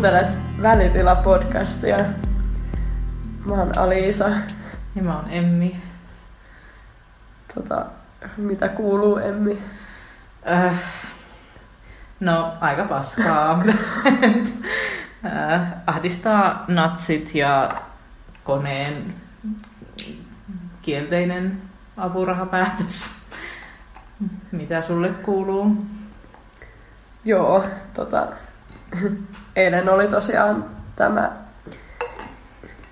[0.00, 2.04] Kuuntelet Välitila-podcastia.
[3.44, 4.28] Mä oon Aliisa.
[4.94, 5.82] Ja mä oon Emmi.
[7.54, 7.86] Tota,
[8.36, 9.58] mitä kuuluu, Emmi?
[10.50, 10.82] Äh,
[12.20, 13.62] no, aika paskaa.
[15.26, 17.82] äh, ahdistaa natsit ja
[18.44, 19.14] koneen
[20.82, 21.62] kielteinen
[21.96, 23.10] apurahapäätös.
[24.52, 25.86] Mitä sulle kuuluu?
[27.24, 28.26] Joo, tota,
[29.56, 30.64] eilen oli tosiaan
[30.96, 31.32] tämä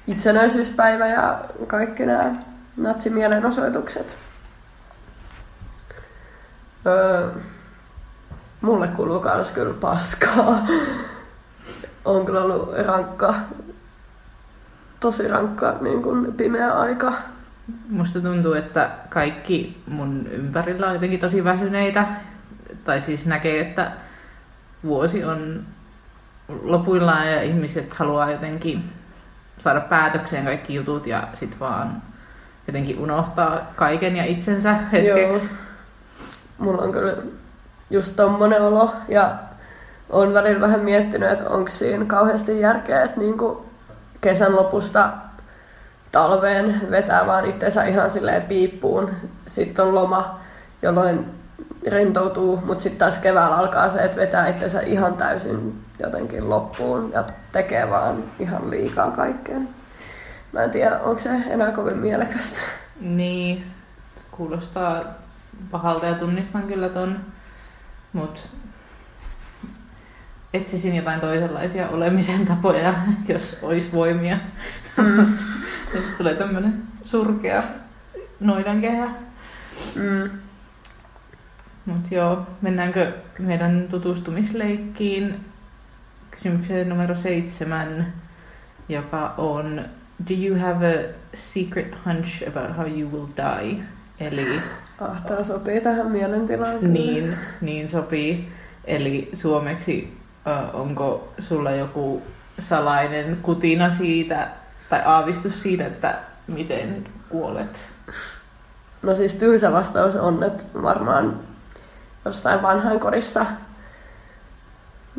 [0.06, 2.32] itsenäisyyspäivä ja kaikki nämä
[2.76, 4.16] natsimielenosoitukset.
[6.86, 7.28] Öö,
[8.60, 10.66] mulle kuuluu kans kyllä paskaa.
[12.04, 13.34] On kyllä ollut rankka,
[15.00, 17.12] tosi rankka niin kuin pimeä aika.
[17.88, 22.06] Musta tuntuu, että kaikki mun ympärillä on jotenkin tosi väsyneitä.
[22.84, 23.92] Tai siis näkee, että
[24.84, 25.64] vuosi on
[26.62, 28.92] lopuillaan ja ihmiset haluaa jotenkin
[29.58, 32.02] saada päätökseen kaikki jutut ja sit vaan
[32.66, 35.46] jotenkin unohtaa kaiken ja itsensä hetkeksi.
[35.46, 35.58] Joo.
[36.58, 37.14] Mulla on kyllä
[37.90, 39.34] just tommonen olo ja
[40.10, 43.66] on välillä vähän miettinyt, että onko siinä kauheasti järkeä, että niinku
[44.20, 45.10] kesän lopusta
[46.12, 49.10] talveen vetää vaan itsensä ihan silleen piippuun.
[49.46, 50.40] Sitten on loma,
[50.82, 51.26] jolloin
[51.86, 57.24] rentoutuu, mutta sitten taas keväällä alkaa se, että vetää itsensä ihan täysin jotenkin loppuun ja
[57.52, 59.68] tekee vaan ihan liikaa kaikkeen.
[60.52, 62.60] Mä en tiedä, onko se enää kovin mielekästä.
[63.00, 63.66] Niin,
[64.30, 65.02] kuulostaa
[65.70, 67.20] pahalta ja tunnistan kyllä ton,
[68.12, 68.40] mutta
[70.54, 72.94] etsisin jotain toisenlaisia olemisen tapoja,
[73.28, 74.38] jos olisi voimia.
[74.96, 75.26] Mm.
[75.92, 77.62] Sitten tulee tämmönen surkea
[78.40, 79.08] noidankehä.
[79.94, 80.30] Mm.
[81.86, 85.44] Mutta joo, mennäänkö meidän tutustumisleikkiin
[86.38, 88.12] kysymykseen numero seitsemän,
[88.88, 89.84] joka on
[90.28, 93.84] Do you have a secret hunch about how you will die?
[94.20, 94.60] Eli...
[95.00, 96.92] Ah, tämä sopii tähän mielentilaan.
[96.92, 98.52] Niin, niin sopii.
[98.84, 102.22] Eli suomeksi uh, onko sulla joku
[102.58, 104.48] salainen kutina siitä,
[104.90, 107.88] tai aavistus siitä, että miten kuolet?
[109.02, 111.40] No siis tylsä vastaus on, että varmaan
[112.24, 113.46] jossain vanhainkodissa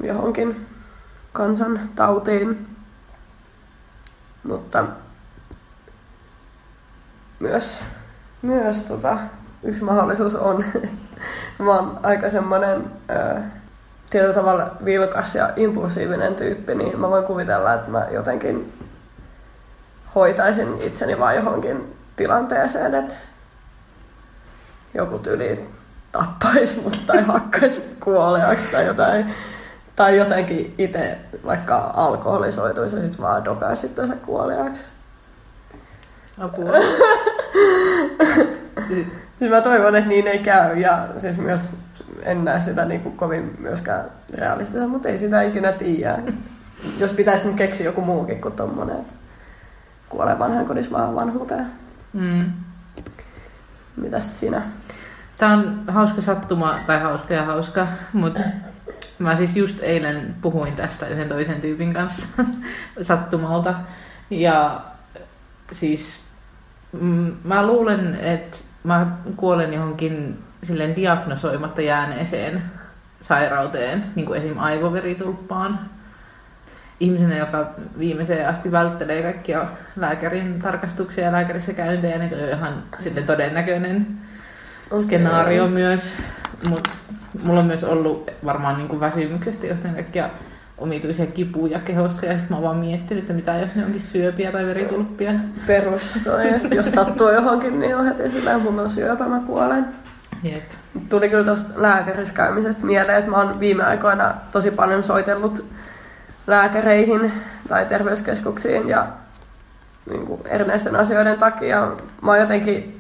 [0.04, 0.56] johonkin
[1.34, 2.68] kansan tautiin.
[4.44, 4.86] Mutta
[7.40, 7.82] myös,
[8.42, 9.18] myös tota,
[9.64, 10.66] yksi mahdollisuus on,
[11.60, 12.92] mä oon aika semmoinen
[14.10, 18.74] tietyllä tavalla vilkas ja impulsiivinen tyyppi, niin mä voin kuvitella, että mä jotenkin
[20.16, 23.16] hoitaisin itseni vaan johonkin tilanteeseen, että
[24.94, 25.70] joku tyli
[26.12, 29.36] tappaisi mut tai hakkaisi mut kuoleaksi tai jotain.
[30.00, 34.84] Tai jotenkin itse vaikka alkoholisoituisi ja sitten vaan dokaisi se kuoleaksi.
[36.38, 36.72] Apua.
[39.40, 41.76] siis mä toivon, että niin ei käy ja siis myös
[42.24, 46.20] en näe sitä niin kuin kovin myöskään realistista, mutta ei sitä ikinä tiedä.
[47.00, 49.16] Jos pitäisi nyt keksiä joku muukin kuin tommonen, että
[50.10, 51.66] kuolee vanhan kodissa vaan vanhuuteen.
[52.14, 52.46] Mm.
[53.96, 54.62] Mitäs sinä?
[55.38, 58.42] Tämä on hauska sattuma, tai hauska ja hauska, mutta
[59.20, 62.28] mä siis just eilen puhuin tästä yhden toisen tyypin kanssa
[63.02, 63.76] sattumalta.
[64.30, 64.82] Ja
[65.72, 66.24] siis
[66.92, 72.64] mm, mä luulen, että mä kuolen johonkin silleen diagnosoimatta jääneeseen
[73.22, 74.60] sairauteen, niin kuin esim.
[74.60, 75.80] aivoveritulppaan.
[77.00, 77.70] Ihmisenä, joka
[78.00, 79.66] viimeiseen asti välttelee kaikkia
[79.96, 84.08] lääkärin tarkastuksia ja lääkärissä käyntejä, niin on ihan sitten todennäköinen
[84.92, 85.04] okay.
[85.04, 86.18] skenaario myös.
[86.70, 86.90] Mutta
[87.44, 90.30] mulla on myös ollut varmaan niin kuin väsymyksestä jostain kaikkia
[90.78, 94.52] omituisia kipuja kehossa ja sitten mä oon vaan miettinyt, että mitä jos ne onkin syöpiä
[94.52, 95.32] tai veritulppia.
[95.68, 96.46] Perustoi.
[96.76, 99.86] jos sattuu johonkin, niin on heti sillä mun on syöpä, mä kuolen.
[100.44, 100.64] Jep.
[101.10, 105.66] Tuli kyllä tuosta lääkärissä käymisestä mieleen, että mä oon viime aikoina tosi paljon soitellut
[106.48, 107.32] lääkäreihin
[107.68, 109.08] tai terveyskeskuksiin ja
[110.10, 111.92] niin kuin erinäisten asioiden takia.
[112.22, 112.99] Mä oon jotenkin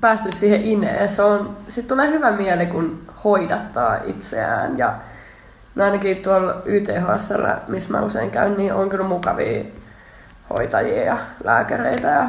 [0.00, 1.08] päässyt siihen ineen.
[1.08, 4.78] Se on, sit tulee hyvä mieli, kun hoidattaa itseään.
[4.78, 4.94] Ja
[5.74, 7.32] no ainakin tuolla YTHS,
[7.68, 9.64] missä mä usein käyn, niin on kyllä mukavia
[10.50, 12.08] hoitajia ja lääkäreitä.
[12.08, 12.28] Ja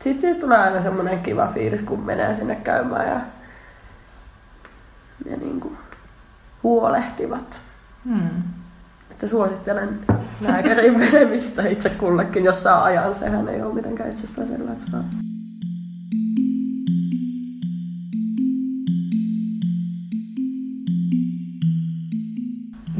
[0.00, 3.20] sitten tulee aina semmoinen kiva fiilis, kun menee sinne käymään ja,
[5.30, 5.78] ja niin kuin
[6.62, 7.60] huolehtivat.
[8.04, 8.42] Hmm.
[9.10, 10.00] Että suosittelen
[10.40, 13.14] lääkärin menemistä itse kullekin, jos saa ajan.
[13.14, 15.04] Sehän ei ole mitenkään itsestään selvää, että saa.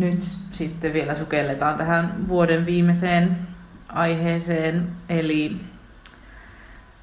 [0.02, 3.38] Nyt sitten vielä sukelletaan tähän vuoden viimeiseen
[3.88, 5.60] aiheeseen, eli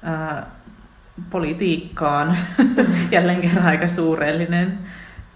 [0.02, 0.46] ää,
[1.30, 2.38] politiikkaan.
[3.10, 4.78] Jälleen kerran aika suurellinen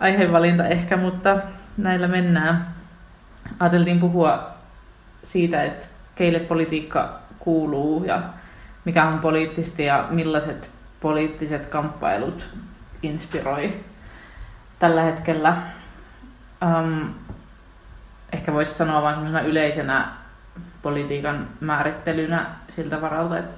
[0.00, 1.36] aihevalinta ehkä, mutta
[1.76, 2.66] näillä mennään.
[3.60, 4.50] Ajateltiin puhua
[5.22, 8.22] siitä, että keille politiikka kuuluu ja
[8.84, 10.70] mikä on poliittista ja millaiset
[11.00, 12.48] poliittiset kamppailut
[13.02, 13.80] inspiroi
[14.78, 15.56] tällä hetkellä.
[16.62, 17.14] Um,
[18.34, 20.08] ehkä voisi sanoa vain semmoisena yleisenä
[20.82, 23.56] politiikan määrittelynä siltä varalta, että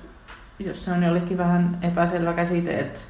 [0.58, 3.00] jos se on jollekin vähän epäselvä käsite, että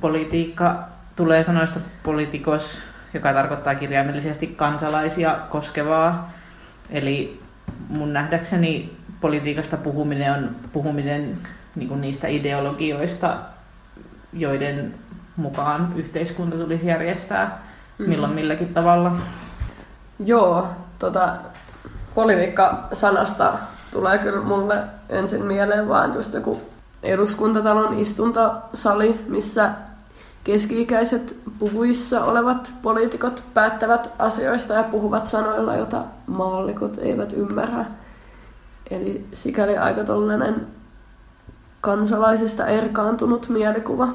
[0.00, 2.82] politiikka tulee sanoista poliitikos,
[3.14, 6.32] joka tarkoittaa kirjaimellisesti kansalaisia koskevaa.
[6.90, 7.42] Eli
[7.88, 11.38] mun nähdäkseni politiikasta puhuminen on puhuminen
[11.74, 13.36] niin kuin niistä ideologioista,
[14.32, 14.94] joiden
[15.36, 17.62] mukaan yhteiskunta tulisi järjestää
[17.98, 18.08] mm.
[18.08, 19.18] milloin milläkin tavalla.
[20.18, 20.66] Joo,
[20.98, 21.36] tota,
[22.14, 23.52] politiikka-sanasta
[23.92, 24.76] tulee kyllä mulle
[25.08, 26.60] ensin mieleen vaan just joku
[27.02, 29.70] eduskuntatalon istuntosali, missä
[30.44, 37.84] keski-ikäiset puhuissa olevat poliitikot päättävät asioista ja puhuvat sanoilla, joita maallikot eivät ymmärrä.
[38.90, 40.66] Eli sikäli aika tollainen
[41.80, 44.08] kansalaisista erkaantunut mielikuva.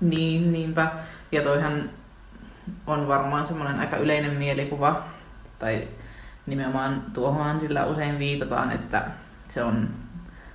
[0.00, 0.92] Niin, niinpä.
[1.32, 1.90] Ja toihan
[2.86, 5.02] on varmaan semmoinen aika yleinen mielikuva,
[5.58, 5.88] tai
[6.46, 9.04] nimenomaan tuohon sillä usein viitataan, että
[9.48, 9.88] se on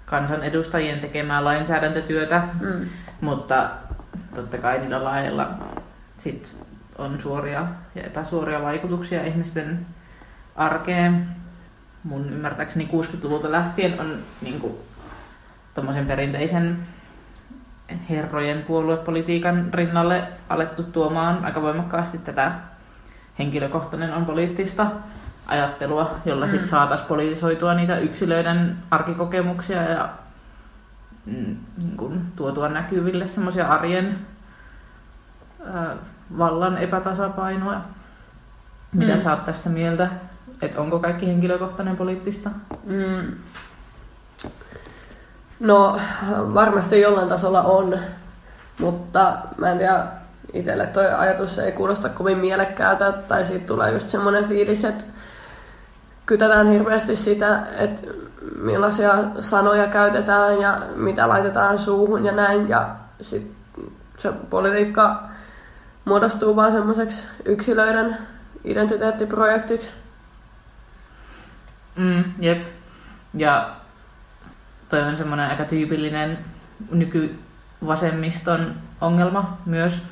[0.05, 2.89] kansanedustajien tekemää lainsäädäntötyötä, mm.
[3.21, 3.69] mutta
[4.35, 5.49] totta kai niillä lailla
[6.17, 6.57] sit
[6.97, 7.65] on suoria
[7.95, 9.85] ja epäsuoria vaikutuksia ihmisten
[10.55, 11.27] arkeen.
[12.03, 14.73] Mun ymmärtääkseni 60-luvulta lähtien on niin kuin,
[16.07, 16.77] perinteisen
[18.09, 22.51] herrojen puoluepolitiikan rinnalle alettu tuomaan aika voimakkaasti tätä
[23.39, 24.87] henkilökohtainen on poliittista
[25.47, 26.51] ajattelua, jolla mm.
[26.51, 30.09] sitten saataisiin politisoitua niitä yksilöiden arkikokemuksia ja
[31.25, 34.19] mm, niin kun, tuotua näkyville semmoisia arjen
[35.73, 35.95] ää,
[36.37, 37.81] vallan epätasapainoa.
[38.93, 39.19] Mitä mm.
[39.19, 40.09] sä oot tästä mieltä?
[40.61, 42.49] Että onko kaikki henkilökohtainen poliittista?
[42.85, 43.31] Mm.
[45.59, 45.99] No
[46.53, 47.99] varmasti jollain tasolla on,
[48.79, 50.07] mutta mä en tiedä,
[50.53, 55.03] itselle toi ajatus ei kuulosta kovin mielekkäältä, tai siitä tulee just semmoinen fiilis, että
[56.25, 58.01] kytätään hirveästi sitä, että
[58.55, 63.51] millaisia sanoja käytetään ja mitä laitetaan suuhun ja näin, ja sit
[64.17, 65.23] se politiikka
[66.05, 68.17] muodostuu vaan semmoiseksi yksilöiden
[68.63, 69.93] identiteettiprojektiksi.
[71.95, 72.63] Mm, jep.
[73.33, 73.75] Ja
[74.89, 76.37] toi on semmoinen aika tyypillinen
[76.91, 80.03] nykyvasemmiston ongelma myös,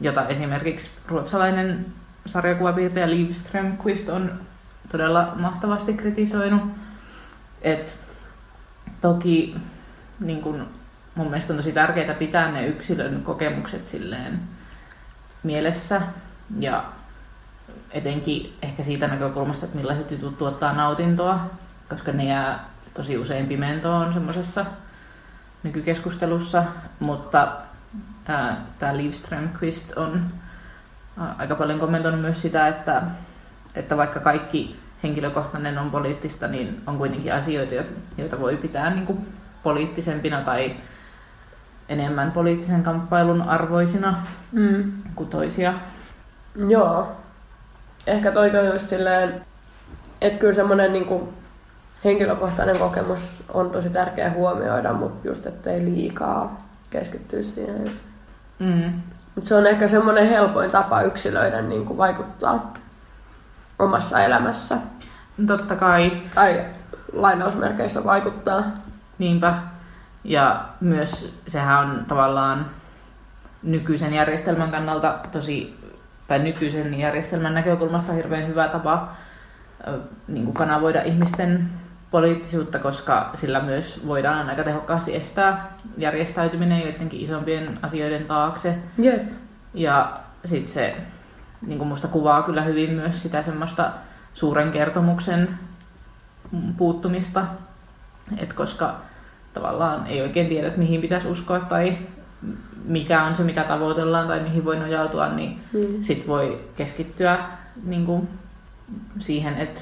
[0.00, 1.86] jota esimerkiksi ruotsalainen
[2.26, 4.40] sarjakuvapiirtäjä Liv Strömquist on
[4.88, 6.62] todella mahtavasti kritisoinut.
[7.62, 8.00] Et
[9.00, 9.56] toki
[10.20, 10.68] niin kun,
[11.14, 14.40] mun mielestä on tosi tärkeää pitää ne yksilön kokemukset silleen
[15.42, 16.02] mielessä
[16.58, 16.84] ja
[17.90, 21.40] etenkin ehkä siitä näkökulmasta, että millaiset jutut tuottaa nautintoa,
[21.88, 22.68] koska ne jää
[22.98, 24.66] tosi usein pimentoon semmoisessa
[25.62, 26.64] nykykeskustelussa,
[27.00, 27.48] mutta
[28.78, 30.24] tämä Liv Strömquist on
[31.18, 33.02] ää, aika paljon kommentoinut myös sitä, että,
[33.74, 37.74] että vaikka kaikki henkilökohtainen on poliittista, niin on kuitenkin asioita,
[38.16, 40.76] joita voi pitää niin kuin poliittisempina tai
[41.88, 44.92] enemmän poliittisen kamppailun arvoisina mm.
[45.14, 45.74] kuin toisia.
[46.68, 47.16] Joo.
[48.06, 49.42] Ehkä toiko just silleen,
[50.20, 51.37] että kyllä semmoinen niin kuin
[52.04, 57.90] henkilökohtainen kokemus on tosi tärkeä huomioida, mutta just ettei liikaa keskittyä siihen.
[58.58, 58.92] Mm.
[59.34, 62.72] Mut se on ehkä semmoinen helpoin tapa yksilöiden niin kuin vaikuttaa
[63.78, 64.76] omassa elämässä.
[65.46, 66.12] Totta kai.
[66.34, 66.64] Tai
[67.12, 68.62] lainausmerkeissä vaikuttaa.
[69.18, 69.54] Niinpä.
[70.24, 72.66] Ja myös sehän on tavallaan
[73.62, 75.78] nykyisen järjestelmän kannalta tosi,
[76.28, 79.08] tai nykyisen järjestelmän näkökulmasta hirveän hyvä tapa
[80.28, 81.70] niin kuin kanavoida ihmisten
[82.10, 85.58] poliittisuutta, koska sillä myös voidaan aika tehokkaasti estää
[85.96, 88.78] järjestäytyminen joidenkin isompien asioiden taakse.
[89.04, 89.20] Yeah.
[89.74, 90.96] Ja sitten se
[91.66, 93.90] niin kuin musta kuvaa kyllä hyvin myös sitä semmoista
[94.34, 95.48] suuren kertomuksen
[96.76, 97.46] puuttumista,
[98.38, 98.94] Et koska
[99.54, 101.98] tavallaan ei oikein tiedä, että mihin pitäisi uskoa tai
[102.84, 106.02] mikä on se, mitä tavoitellaan tai mihin voi nojautua, niin mm.
[106.02, 107.38] sit voi keskittyä
[107.84, 108.28] niin kuin,
[109.18, 109.80] siihen, että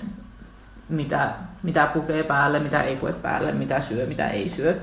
[0.88, 4.80] mitä, mitä pukee päälle, mitä ei pue päälle, mitä syö, mitä ei syö.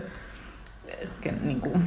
[1.22, 1.84] Ken, niin kuin,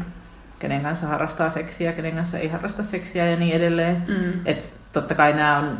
[0.58, 4.04] kenen kanssa harrastaa seksiä, kenen kanssa ei harrasta seksiä ja niin edelleen.
[4.08, 4.32] Mm.
[4.44, 5.78] Et totta kai nämä on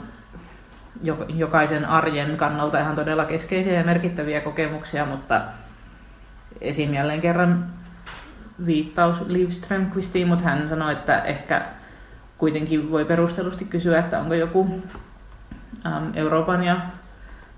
[1.29, 5.41] jokaisen arjen kannalta ihan todella keskeisiä ja merkittäviä kokemuksia, mutta
[6.61, 6.95] esim.
[6.95, 7.67] jälleen kerran
[8.67, 11.63] viittaus Liv Strömqvistiin, mutta hän sanoi, että ehkä
[12.39, 14.83] kuitenkin voi perustellusti kysyä, että onko joku
[16.15, 16.77] Euroopan ja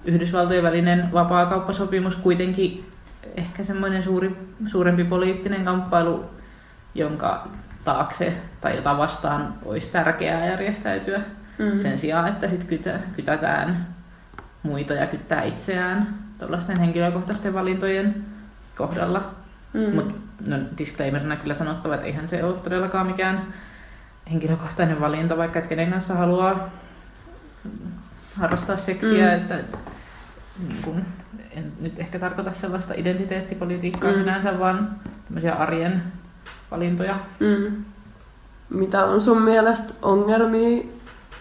[0.05, 2.93] Yhdysvaltojen välinen vapaakauppasopimus kuitenkin
[3.37, 4.37] ehkä semmoinen suuri,
[4.67, 6.25] suurempi poliittinen kamppailu,
[6.95, 7.49] jonka
[7.85, 11.21] taakse tai jota vastaan olisi tärkeää järjestäytyä
[11.59, 11.81] mm.
[11.83, 13.87] sen sijaan, että sitten kytä, kytätään
[14.63, 18.25] muita ja kyttää itseään tuollaisten henkilökohtaisten valintojen
[18.77, 19.31] kohdalla.
[19.73, 19.95] Mm.
[19.95, 20.15] Mutta
[20.47, 23.55] no, disclaimerina kyllä sanottava, että eihän se ole todellakaan mikään
[24.31, 26.71] henkilökohtainen valinta, vaikka et kenen kanssa haluaa
[28.37, 29.35] harrastaa seksiä, mm.
[29.35, 29.59] että
[30.69, 31.03] niin kun,
[31.51, 34.17] en nyt ehkä tarkoita sellaista identiteettipolitiikkaa mm.
[34.17, 36.03] sinänsä, vaan tämmöisiä arjen
[36.71, 37.17] valintoja.
[37.41, 37.85] Mm.
[38.71, 40.85] Mitä on sun mielestä ongelmia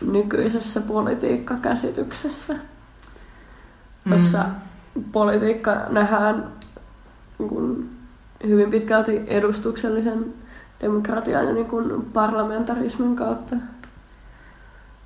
[0.02, 4.14] nykyisessä politiikkakäsityksessä, mm.
[4.14, 4.46] jossa
[5.12, 6.48] politiikka nähdään
[7.40, 7.90] niin
[8.48, 10.34] hyvin pitkälti edustuksellisen
[10.82, 13.56] demokratian ja niin kuin parlamentarismin kautta?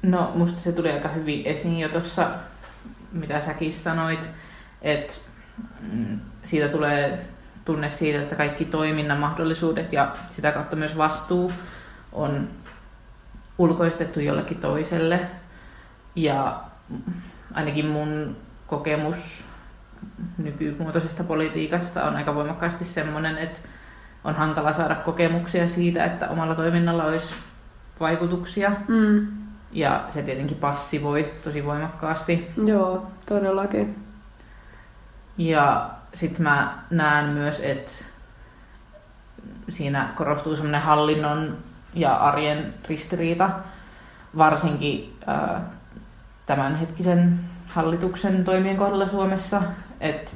[0.01, 2.27] No, musta se tuli aika hyvin esiin jo tuossa,
[3.11, 4.29] mitä säkin sanoit,
[4.81, 5.13] että
[5.91, 7.25] mm, siitä tulee
[7.65, 11.51] tunne siitä, että kaikki toiminnan mahdollisuudet ja sitä kautta myös vastuu
[12.11, 12.49] on
[13.57, 15.19] ulkoistettu jollekin toiselle.
[16.15, 16.61] Ja
[17.53, 18.37] ainakin mun
[18.67, 19.45] kokemus
[20.37, 23.59] nykymuotoisesta politiikasta on aika voimakkaasti sellainen, että
[24.23, 27.33] on hankala saada kokemuksia siitä, että omalla toiminnalla olisi
[27.99, 28.71] vaikutuksia.
[28.87, 29.27] Mm.
[29.71, 32.51] Ja se tietenkin passivoi tosi voimakkaasti.
[32.65, 34.03] Joo, todellakin.
[35.37, 37.91] Ja sitten mä näen myös, että
[39.69, 41.57] siinä korostuu semmoinen hallinnon
[41.93, 43.49] ja arjen ristiriita,
[44.37, 45.61] varsinkin ää,
[46.45, 49.61] tämänhetkisen hallituksen toimien kohdalla Suomessa.
[49.99, 50.35] Et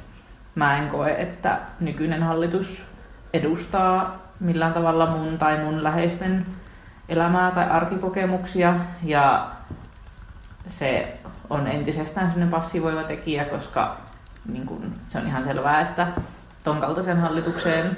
[0.54, 2.86] mä en koe, että nykyinen hallitus
[3.32, 6.46] edustaa millään tavalla mun tai mun läheisten
[7.08, 9.46] elämää tai arkikokemuksia ja
[10.66, 11.18] se
[11.50, 13.96] on entisestään sellainen passivoiva tekijä, koska
[14.48, 16.08] niin kun, se on ihan selvää, että
[16.64, 17.96] ton kaltaisen hallitukseen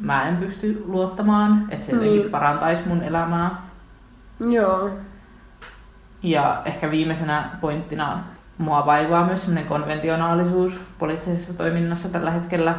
[0.00, 2.30] mä en pysty luottamaan, että se jotenkin mm.
[2.30, 3.62] parantaisi mun elämää.
[4.40, 4.90] Joo.
[6.22, 8.20] Ja ehkä viimeisenä pointtina
[8.58, 12.74] mua vaivaa myös sellainen konventionaalisuus poliittisessa toiminnassa tällä hetkellä,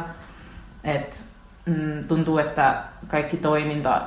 [0.84, 1.16] että
[1.66, 4.02] mm, tuntuu, että kaikki toiminta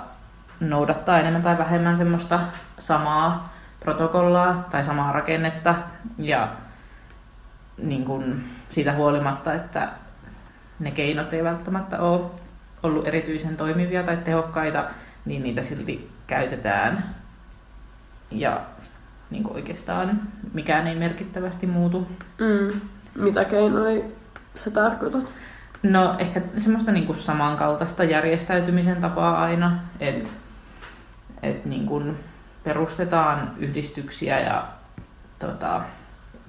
[0.60, 2.40] noudattaa enemmän tai vähemmän semmoista
[2.80, 5.76] samaa protokollaa tai samaa rakennetta
[6.18, 6.50] ja
[7.78, 9.90] niin kun siitä huolimatta, että
[10.80, 12.22] ne keinot ei välttämättä ole
[12.84, 14.86] ollut erityisen toimivia tai tehokkaita,
[15.26, 17.16] niin niitä silti käytetään.
[18.32, 18.62] Ja
[19.30, 20.22] niin oikeastaan
[20.54, 22.08] mikään ei merkittävästi muutu.
[22.40, 22.82] Mm.
[23.16, 24.04] Mitä keinoja
[24.56, 25.26] sä tarkoitat?
[25.84, 30.30] No ehkä semmoista niin kuin samankaltaista järjestäytymisen tapaa aina, että
[31.44, 32.20] et niin kuin
[32.64, 34.68] perustetaan yhdistyksiä ja
[35.40, 35.82] tota,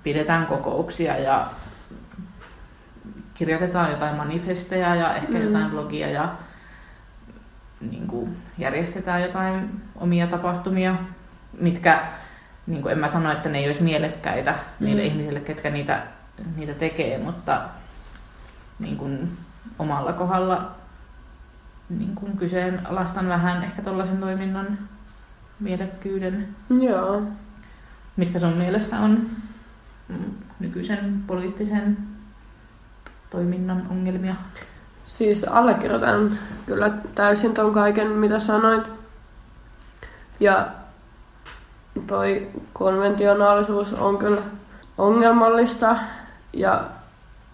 [0.03, 1.47] pidetään kokouksia ja
[3.35, 5.45] kirjoitetaan jotain manifesteja ja ehkä mm.
[5.45, 6.29] jotain blogia ja
[7.81, 10.95] niin kuin järjestetään jotain omia tapahtumia,
[11.61, 12.03] mitkä,
[12.67, 14.87] niin kuin en mä sano, että ne ei olisi mielekkäitä mm.
[14.87, 16.03] niille ihmisille, ketkä niitä,
[16.57, 17.61] niitä tekee, mutta
[18.79, 19.37] niin kuin
[19.79, 20.71] omalla kohdalla
[21.91, 24.79] niin kuin kyseenalaistan vähän ehkä tuollaisen toiminnan
[25.61, 26.49] mielekkyyden.
[26.81, 27.23] Joo.
[28.17, 29.27] Mitkä sun mielestä on
[30.61, 31.97] nykyisen poliittisen
[33.31, 34.35] toiminnan ongelmia?
[35.05, 38.91] Siis allekirjoitan kyllä täysin ton kaiken, mitä sanoit.
[40.41, 40.67] Ja
[42.07, 44.43] toi konventionaalisuus on kyllä
[44.99, 45.97] ongelmallista
[46.53, 46.85] ja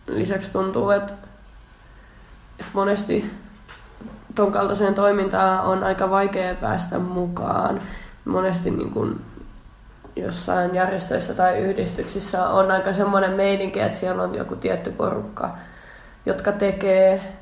[0.06, 1.12] lisäksi tuntuu, että,
[2.58, 3.30] että monesti
[4.36, 7.80] ton kaltaiseen toimintaan on aika vaikea päästä mukaan.
[8.24, 9.20] Monesti niin kun
[10.16, 15.50] jossain järjestöissä tai yhdistyksissä on aika semmoinen meininki, että siellä on joku tietty porukka,
[16.26, 17.32] jotka tekee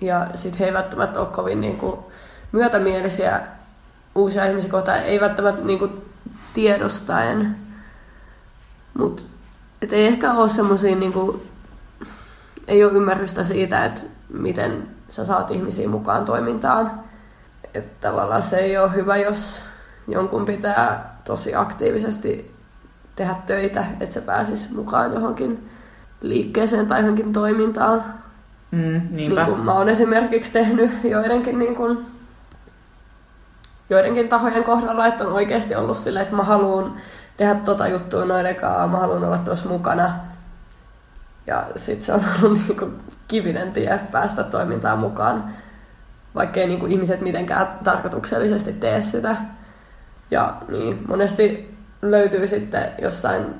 [0.00, 2.00] ja sitten he eivät välttämättä ole kovin niin kuin,
[2.52, 3.40] myötämielisiä
[4.14, 6.04] uusia ihmisiä kohtaan, ei välttämättä niin kuin,
[6.54, 7.56] tiedostaen.
[8.98, 9.22] Mutta
[9.92, 11.12] ei ehkä ole semmoisia, niin
[12.68, 17.00] ei ole ymmärrystä siitä, että miten sä saat ihmisiä mukaan toimintaan.
[17.74, 19.64] Että tavallaan se ei ole hyvä, jos
[20.08, 22.54] jonkun pitää tosi aktiivisesti
[23.16, 25.70] tehdä töitä, että se pääsisi mukaan johonkin
[26.20, 28.04] liikkeeseen tai johonkin toimintaan.
[28.70, 31.98] Mm, niin kuin mä oon esimerkiksi tehnyt joidenkin, niin kuin,
[33.90, 36.94] joidenkin tahojen kohdalla, että on oikeasti ollut silleen, että mä haluan
[37.36, 40.10] tehdä tota juttua noiden kanssa, mä haluan olla tuossa mukana.
[41.48, 42.90] Ja sitten se on ollut niinku
[43.28, 45.44] kivinen tie päästä toimintaan mukaan,
[46.34, 49.36] vaikkei niinku ihmiset mitenkään tarkoituksellisesti tee sitä.
[50.30, 53.54] Ja niin, monesti löytyy sitten jossain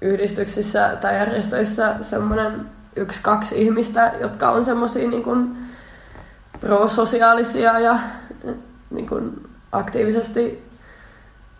[0.00, 5.56] yhdistyksissä tai järjestöissä semmoinen yksi, kaksi ihmistä, jotka on semmoisia niin
[6.60, 7.98] prososiaalisia ja
[8.90, 10.68] niin kuin aktiivisesti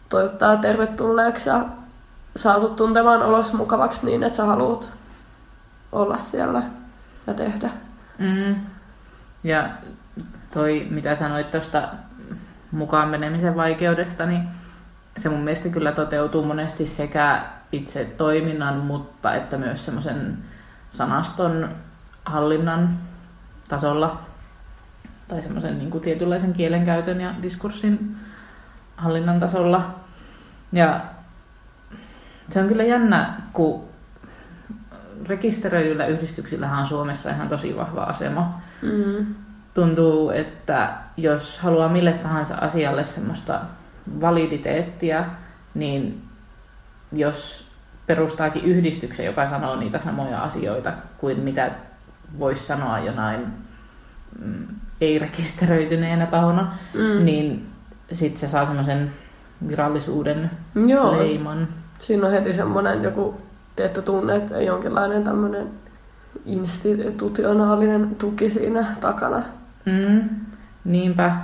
[0.09, 1.65] toivottaa tervetulleeksi ja
[2.37, 4.93] saa sut tuntemaan olos mukavaksi niin, että sä haluat
[5.93, 6.63] olla siellä
[7.27, 7.71] ja tehdä.
[8.19, 8.55] Mm.
[9.45, 9.71] Ja
[10.51, 11.89] toi, mitä sanoit tuosta
[12.71, 14.49] mukaan menemisen vaikeudesta, niin
[15.17, 20.39] se mun mielestä kyllä toteutuu monesti sekä itse toiminnan, mutta että myös semmoisen
[20.91, 21.69] sanaston
[22.25, 22.99] hallinnan
[23.69, 24.21] tasolla
[25.29, 28.17] tai semmoisen niin kuin tietynlaisen kielenkäytön ja diskurssin
[28.97, 29.95] hallinnan tasolla.
[30.73, 31.01] Ja
[32.51, 33.92] se on kyllä jännä, kun
[35.27, 38.61] rekisteröidyillä yhdistyksillä on Suomessa ihan tosi vahva asema.
[38.83, 39.27] Mm.
[39.75, 43.61] Tuntuu, että jos haluaa mille tahansa asialle semmoista
[44.21, 45.25] validiteettia,
[45.75, 46.23] niin
[47.13, 47.69] jos
[48.07, 51.71] perustaakin yhdistyksen, joka sanoo niitä samoja asioita kuin mitä
[52.39, 53.47] voisi sanoa jonain
[54.45, 54.67] mm,
[55.01, 57.25] ei-rekisteröityneenä tahona, mm.
[57.25, 57.67] niin
[58.13, 59.13] sitten se saa semmoisen
[59.69, 60.51] virallisuuden
[60.87, 61.19] Joo.
[61.19, 61.69] leiman.
[61.99, 63.41] Siinä on heti semmoinen joku
[63.77, 65.71] tietty tunne, että jonkinlainen tämmöinen
[66.45, 69.43] institutionaalinen tuki siinä takana.
[69.85, 70.29] Mm,
[70.85, 71.37] niinpä,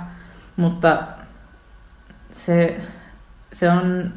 [0.55, 0.97] mutta
[2.31, 2.81] se,
[3.53, 4.13] se on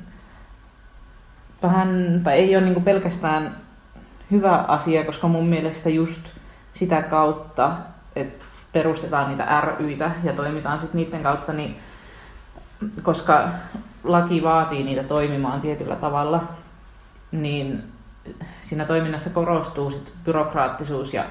[1.63, 3.57] vähän, tai ei ole niinku pelkästään
[4.31, 6.23] hyvä asia, koska mun mielestä just
[6.73, 7.77] sitä kautta,
[8.17, 11.77] että perustetaan niitä ryitä ja toimitaan sitten niiden kautta, niin
[13.03, 13.49] koska
[14.05, 16.45] laki vaatii niitä toimimaan tietyllä tavalla,
[17.33, 17.92] niin
[18.61, 21.25] siinä toiminnassa korostuu sit byrokraattisuus ja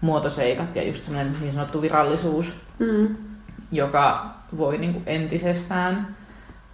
[0.00, 3.16] muotoseikat ja just semmoinen niin sanottu virallisuus, mm.
[3.72, 6.16] joka voi niinku entisestään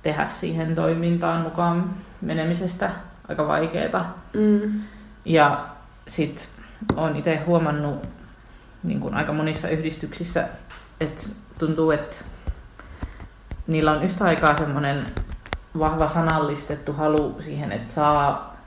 [0.02, 2.90] tehdä siihen toimintaan mukaan menemisestä
[3.28, 4.18] aika vaikeaa.
[4.34, 4.80] Mm.
[5.24, 5.66] Ja
[6.08, 6.44] sitten
[6.96, 8.06] olen itse huomannut
[8.82, 10.48] niin kuin aika monissa yhdistyksissä,
[11.00, 11.22] että
[11.58, 12.16] tuntuu, että
[13.66, 15.06] niillä on yhtä aikaa semmoinen
[15.78, 18.57] vahva sanallistettu halu siihen, että saa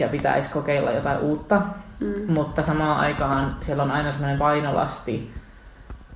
[0.00, 1.62] ja pitäisi kokeilla jotain uutta,
[2.00, 2.32] mm.
[2.32, 5.34] mutta samaan aikaan siellä on aina semmoinen painolasti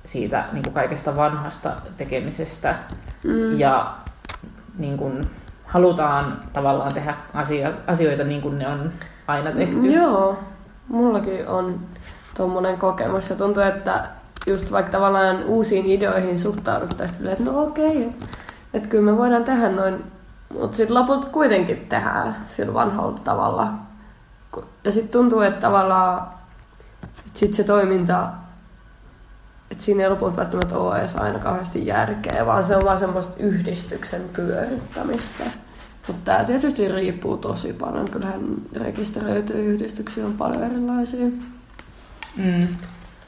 [0.03, 2.75] siitä niin kuin kaikesta vanhasta tekemisestä
[3.23, 3.59] mm.
[3.59, 3.95] ja
[4.77, 5.21] niin kuin,
[5.65, 8.91] halutaan tavallaan tehdä asia, asioita niin kuin ne on
[9.27, 9.91] aina tehty.
[9.91, 10.39] Joo,
[10.87, 11.79] mullakin on
[12.37, 14.03] tuommoinen kokemus ja tuntuu, että
[14.47, 18.25] just vaikka tavallaan uusiin ideoihin suhtauduttaisiin, että no okei, että
[18.73, 20.03] et kyllä me voidaan tehdä noin,
[20.59, 23.73] mutta sitten loput kuitenkin tehdään sillä vanhalla tavalla.
[24.83, 26.35] Ja sitten tuntuu, että tavallaan
[27.35, 28.29] että sit se toiminta,
[29.71, 33.43] että siinä ei lopulta välttämättä ole edes aina kauheasti järkeä, vaan se on vaan semmoista
[33.43, 35.43] yhdistyksen pyörittämistä.
[36.07, 38.11] Mutta tämä tietysti riippuu tosi paljon.
[38.11, 38.41] Kyllähän
[38.75, 41.25] rekisteröityjä yhdistyksiä on paljon erilaisia.
[42.37, 42.67] Mm,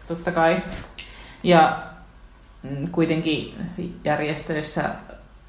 [0.07, 0.63] totta kai.
[1.43, 1.83] Ja
[2.63, 3.55] mm, kuitenkin
[4.03, 4.89] järjestöissä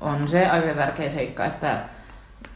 [0.01, 1.81] on se aika tärkeä seikka, että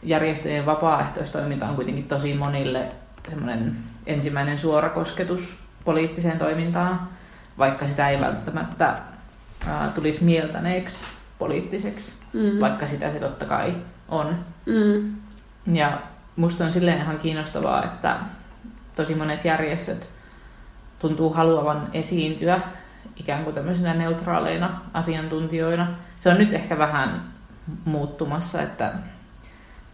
[0.03, 2.91] järjestöjen vapaaehtoistoiminta on kuitenkin tosi monille
[3.29, 7.07] semmoinen ensimmäinen suora kosketus poliittiseen toimintaan,
[7.57, 8.95] vaikka sitä ei välttämättä
[9.67, 11.05] ää, tulisi mieltäneeksi
[11.39, 12.59] poliittiseksi, mm.
[12.59, 13.75] vaikka sitä se totta kai
[14.09, 14.35] on.
[14.65, 15.15] Mm.
[15.75, 15.97] Ja
[16.35, 18.17] musta on silleen ihan kiinnostavaa, että
[18.95, 20.09] tosi monet järjestöt
[20.99, 22.61] tuntuu haluavan esiintyä
[23.15, 25.87] ikään kuin tämmöisenä neutraaleina asiantuntijoina.
[26.19, 27.32] Se on nyt ehkä vähän
[27.85, 28.93] muuttumassa, että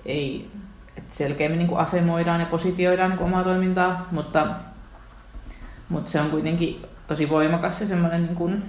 [0.06, 0.52] ei
[0.98, 4.48] että selkeämmin niin kuin asemoidaan ja positioidaan niin kuin omaa toimintaa, mutta,
[5.90, 8.64] mutta se on kuitenkin tosi voimakas ja semmoinen niin kuin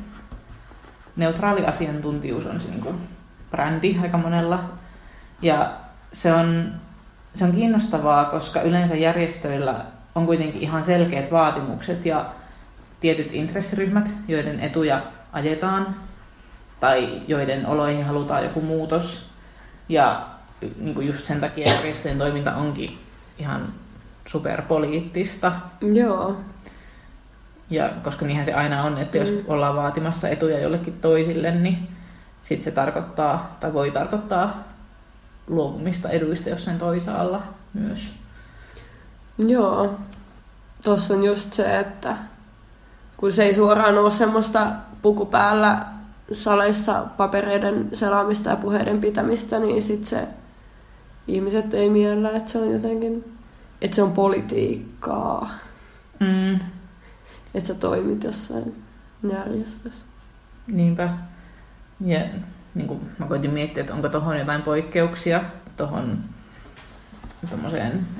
[1.16, 3.00] neutraali asiantuntijuus on se niin kuin
[3.50, 4.64] brändi aika monella.
[5.42, 5.72] Ja
[6.12, 6.72] se on,
[7.34, 9.84] se on kiinnostavaa, koska yleensä järjestöillä
[10.14, 12.24] on kuitenkin ihan selkeät vaatimukset ja
[13.00, 15.94] tietyt intressiryhmät, joiden etuja ajetaan
[16.80, 19.30] tai joiden oloihin halutaan joku muutos.
[19.88, 20.26] Ja
[20.78, 22.98] niin kuin just sen takia järjestöjen toiminta onkin
[23.38, 23.66] ihan
[24.26, 25.52] superpoliittista.
[25.80, 26.36] Joo.
[27.70, 29.44] Ja koska niinhän se aina on, että jos mm.
[29.46, 31.88] ollaan vaatimassa etuja jollekin toisille, niin
[32.42, 34.64] sitten se tarkoittaa tai voi tarkoittaa
[35.46, 37.42] luopumista eduista jossain toisaalla
[37.74, 38.14] myös.
[39.38, 39.98] Joo.
[40.84, 42.16] Tuossa on just se, että
[43.16, 44.66] kun se ei suoraan ole semmoista
[45.02, 45.86] puku päällä
[46.32, 50.28] saleissa papereiden selaamista ja puheiden pitämistä, niin sitten se
[51.26, 53.34] ihmiset ei miellä, että se on jotenkin,
[53.80, 55.50] että se on politiikkaa.
[56.20, 56.54] Mm.
[57.54, 58.82] Että sä toimit jossain
[59.32, 60.04] järjestössä.
[60.66, 61.10] Niinpä.
[62.00, 62.20] Ja
[62.74, 65.44] niin kuin mä koitin miettiä, että onko tuohon jotain poikkeuksia
[65.76, 66.18] tuohon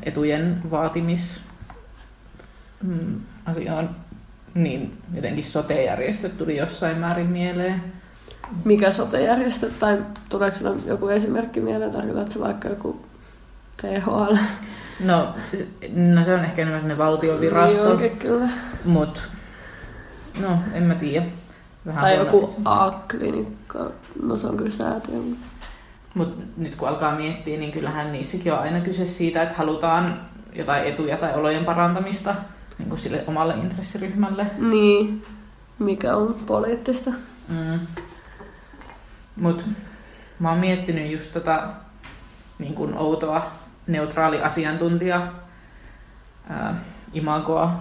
[0.03, 1.41] etujen vaatimis
[2.83, 3.97] mm, asiaan,
[4.55, 7.83] niin jotenkin sote-järjestöt tuli jossain määrin mieleen.
[8.65, 13.01] Mikä sote-järjestö, tai tuleeko sinulla joku esimerkki mieleen, tarkoitatko vaikka joku
[13.77, 14.35] THL?
[15.05, 15.35] No,
[15.95, 17.97] no se on ehkä enemmän sellainen valtiovirasto.
[17.97, 18.49] Niin kyllä.
[18.85, 19.23] Mut,
[20.41, 21.27] no, en mä tiedä.
[21.87, 23.91] Vähän tai joku A-klinikka,
[24.23, 25.19] no se on kyllä säätiö.
[26.15, 30.15] Mutta nyt kun alkaa miettiä, niin kyllähän niissäkin on aina kyse siitä, että halutaan
[30.53, 32.35] jotain etuja tai olojen parantamista
[32.79, 34.47] niin kuin sille omalle intressiryhmälle.
[34.59, 35.25] Niin,
[35.79, 37.11] mikä on poliittista.
[37.49, 37.81] Mm.
[39.41, 39.65] Mut
[40.39, 41.63] mä oon miettinyt just tota
[42.59, 43.51] niin kuin outoa
[43.87, 45.33] neutraali asiantuntija
[46.51, 46.75] ää,
[47.13, 47.81] imagoa,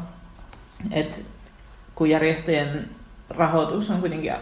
[0.91, 1.17] että
[1.95, 2.89] kun järjestöjen
[3.29, 4.33] rahoitus on kuitenkin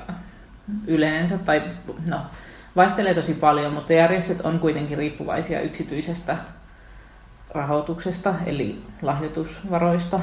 [0.88, 1.62] yleensä, tai
[2.10, 2.20] no,
[2.76, 6.38] vaihtelee tosi paljon, mutta järjestöt on kuitenkin riippuvaisia yksityisestä
[7.50, 10.20] rahoituksesta, eli lahjoitusvaroista,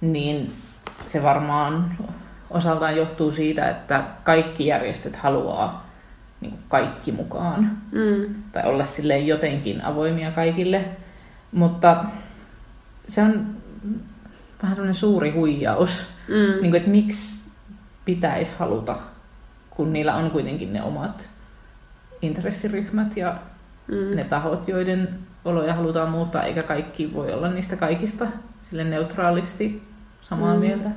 [0.00, 0.54] niin
[1.06, 1.96] se varmaan
[2.50, 5.81] osaltaan johtuu siitä, että kaikki järjestöt haluaa
[6.42, 7.78] niin kaikki mukaan.
[7.92, 8.34] Mm.
[8.52, 10.84] Tai olla silleen jotenkin avoimia kaikille.
[11.52, 12.04] Mutta
[13.08, 13.46] se on
[14.62, 16.02] vähän semmoinen suuri huijaus.
[16.28, 16.34] Mm.
[16.34, 17.50] Niin kuin, että miksi
[18.04, 18.96] pitäisi haluta,
[19.70, 21.30] kun niillä on kuitenkin ne omat
[22.22, 23.36] intressiryhmät ja
[23.88, 24.16] mm.
[24.16, 25.08] ne tahot, joiden
[25.44, 28.26] oloja halutaan muuttaa, eikä kaikki voi olla niistä kaikista
[28.70, 29.82] sille neutraalisti
[30.22, 30.60] samaa mm.
[30.60, 30.90] mieltä.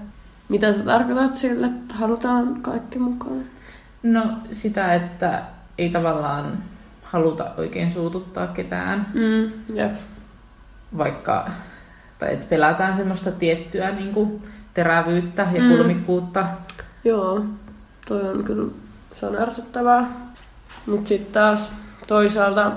[0.50, 3.44] Mitä sä tarkoitat sille, että halutaan kaikki mukaan?
[4.06, 5.42] No sitä, että
[5.78, 6.58] ei tavallaan
[7.04, 9.08] haluta oikein suututtaa ketään.
[9.14, 9.92] Mm, jep.
[10.98, 11.50] Vaikka,
[12.20, 15.70] tai että pelätään semmoista tiettyä niin kuin, terävyyttä ja mm.
[15.70, 16.46] kulmikkuutta.
[17.04, 17.46] Joo,
[18.08, 18.72] toi on kyllä,
[19.14, 20.08] se on ärsyttävää.
[20.86, 21.72] Mutta sitten taas
[22.08, 22.72] toisaalta,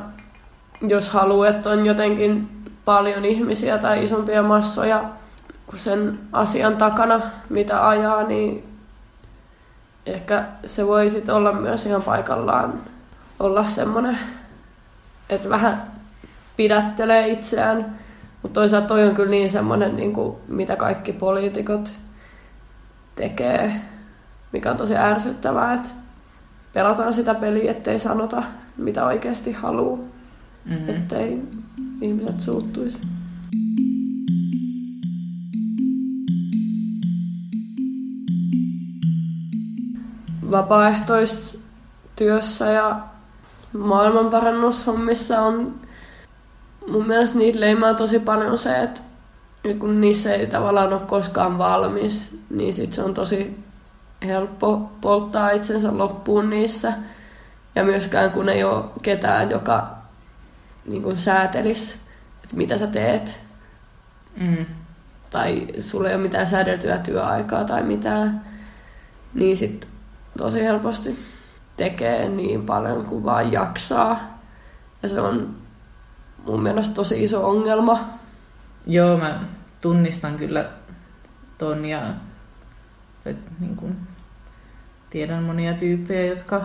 [0.89, 2.49] jos haluat, että on jotenkin
[2.85, 5.05] paljon ihmisiä tai isompia massoja
[5.75, 8.68] sen asian takana, mitä ajaa, niin
[10.09, 12.73] ehkä se voi sitten olla myös ihan paikallaan
[13.41, 14.19] olla semmoinen,
[15.29, 15.83] että vähän
[16.57, 17.99] pidättelee itseään.
[18.43, 21.99] Mutta toisaalta toi on kyllä niin semmoinen, niin kuin, mitä kaikki poliitikot
[23.15, 23.81] tekee,
[24.53, 25.89] mikä on tosi ärsyttävää, että
[26.73, 28.43] pelataan sitä peliä, ettei sanota,
[28.77, 29.99] mitä oikeasti haluaa,
[30.65, 30.89] mm-hmm.
[30.89, 31.43] ettei
[32.01, 33.01] ihmiset suuttuisi.
[40.51, 43.01] Vapaaehtoistyössä ja
[43.79, 45.75] maailmanparannushommissa on
[46.89, 49.01] mun mielestä niitä leimaa tosi paljon se, että
[49.79, 53.65] kun niissä ei tavallaan ole koskaan valmis, niin sit se on tosi
[54.27, 56.93] helppo polttaa itsensä loppuun niissä.
[57.75, 59.91] Ja myöskään kun ei ole ketään, joka
[60.87, 61.99] niin kuin säätelisi,
[62.45, 63.43] että mitä sä teet.
[64.41, 64.67] Mm.
[65.31, 68.45] Tai sulla ei ole mitään säädeltyä työaikaa tai mitään.
[69.35, 69.91] Niin sitten
[70.39, 71.19] tosi helposti
[71.77, 74.39] tekee niin paljon kuin vaan jaksaa.
[75.03, 75.57] Ja se on
[76.47, 78.01] mun mielestä tosi iso ongelma.
[78.87, 79.41] Joo, mä
[79.81, 80.71] tunnistan kyllä
[81.59, 82.03] ton ja
[83.25, 83.97] tai, niin kuin,
[85.11, 86.65] tiedän monia tyyppejä, jotka,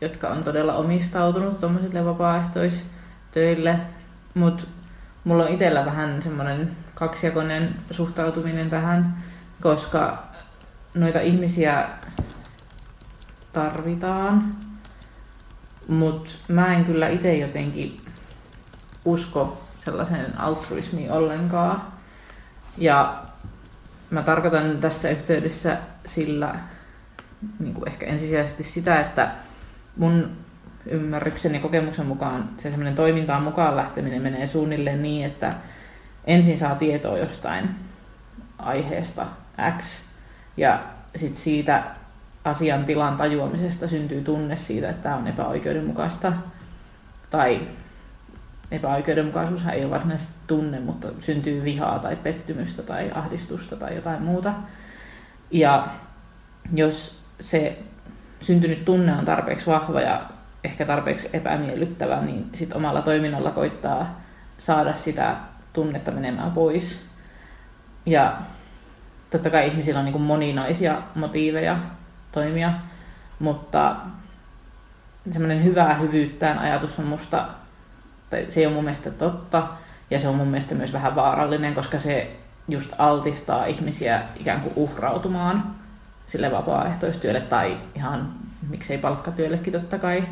[0.00, 3.80] jotka on todella omistautunut tuommoisille vapaaehtoistöille,
[4.34, 4.64] mutta
[5.24, 9.16] mulla on itsellä vähän semmoinen kaksijakoinen suhtautuminen tähän,
[9.62, 10.25] koska
[10.96, 11.88] noita ihmisiä
[13.52, 14.54] tarvitaan,
[15.88, 18.00] mutta mä en kyllä itse jotenkin
[19.04, 21.82] usko sellaiseen altruismiin ollenkaan.
[22.78, 23.22] Ja
[24.10, 26.54] mä tarkoitan tässä yhteydessä sillä
[27.58, 29.32] niin kuin ehkä ensisijaisesti sitä, että
[29.96, 30.30] mun
[30.86, 35.52] ymmärryksen ja kokemuksen mukaan se semmoinen toimintaan mukaan lähteminen menee suunnilleen niin, että
[36.24, 37.70] ensin saa tietoa jostain
[38.58, 39.26] aiheesta
[39.78, 40.05] X
[40.56, 40.82] ja
[41.16, 41.82] sitten siitä
[42.44, 46.32] asiantilan tajuamisesta syntyy tunne siitä, että tämä on epäoikeudenmukaista.
[47.30, 47.60] Tai
[48.70, 54.52] epäoikeudenmukaisuushan ei ole varsinaisesti tunne, mutta syntyy vihaa tai pettymystä tai ahdistusta tai jotain muuta.
[55.50, 55.88] Ja
[56.74, 57.78] jos se
[58.40, 60.22] syntynyt tunne on tarpeeksi vahva ja
[60.64, 64.20] ehkä tarpeeksi epämiellyttävä, niin sit omalla toiminnalla koittaa
[64.58, 65.36] saada sitä
[65.72, 67.06] tunnetta menemään pois.
[68.06, 68.36] Ja
[69.36, 71.78] totta kai ihmisillä on niin moninaisia motiiveja
[72.32, 72.72] toimia,
[73.38, 73.96] mutta
[75.30, 77.48] semmoinen hyvää hyvyyttään ajatus on musta
[78.30, 79.66] tai se ei ole mun mielestä totta,
[80.10, 82.36] ja se on mun mielestä myös vähän vaarallinen, koska se
[82.68, 85.74] just altistaa ihmisiä ikään kuin uhrautumaan
[86.26, 88.32] sille vapaaehtoistyölle tai ihan
[88.68, 90.24] miksei palkkatyöllekin totta kai.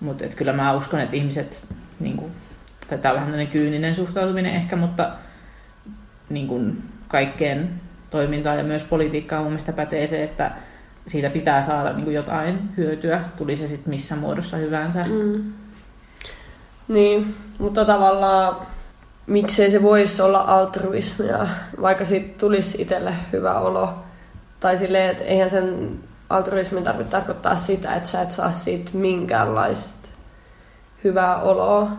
[0.00, 1.64] Mutta kyllä mä uskon, että ihmiset,
[2.00, 2.32] niin kuin,
[3.02, 5.10] tämä on vähän kyyninen suhtautuminen ehkä, mutta
[6.30, 7.80] niin kuin kaikkeen
[8.12, 10.50] toimintaan ja myös politiikkaan mun mielestä pätee se, että
[11.06, 15.04] siitä pitää saada niin kuin jotain hyötyä, tuli se sitten missä muodossa hyvänsä.
[15.04, 15.52] Mm.
[16.88, 18.56] Niin, mutta tavallaan
[19.26, 21.46] miksei se voisi olla altruismia,
[21.80, 23.94] vaikka siitä tulisi itselle hyvä olo.
[24.60, 25.98] Tai silleen, että eihän sen
[26.30, 30.08] altruismin tarvitse tarkoittaa sitä, että sä et saa siitä minkäänlaista
[31.04, 31.90] hyvää oloa,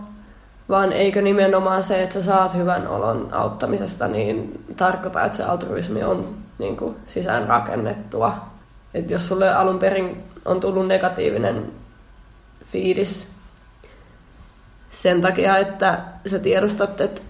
[0.74, 6.04] vaan eikö nimenomaan se, että sä saat hyvän olon auttamisesta, niin tarkoita, että se altruismi
[6.04, 8.46] on niin kuin, sisään rakennettua.
[8.94, 11.72] Että jos sulle alun perin on tullut negatiivinen
[12.66, 13.28] fiilis
[14.90, 17.22] sen takia, että sä tiedostat, että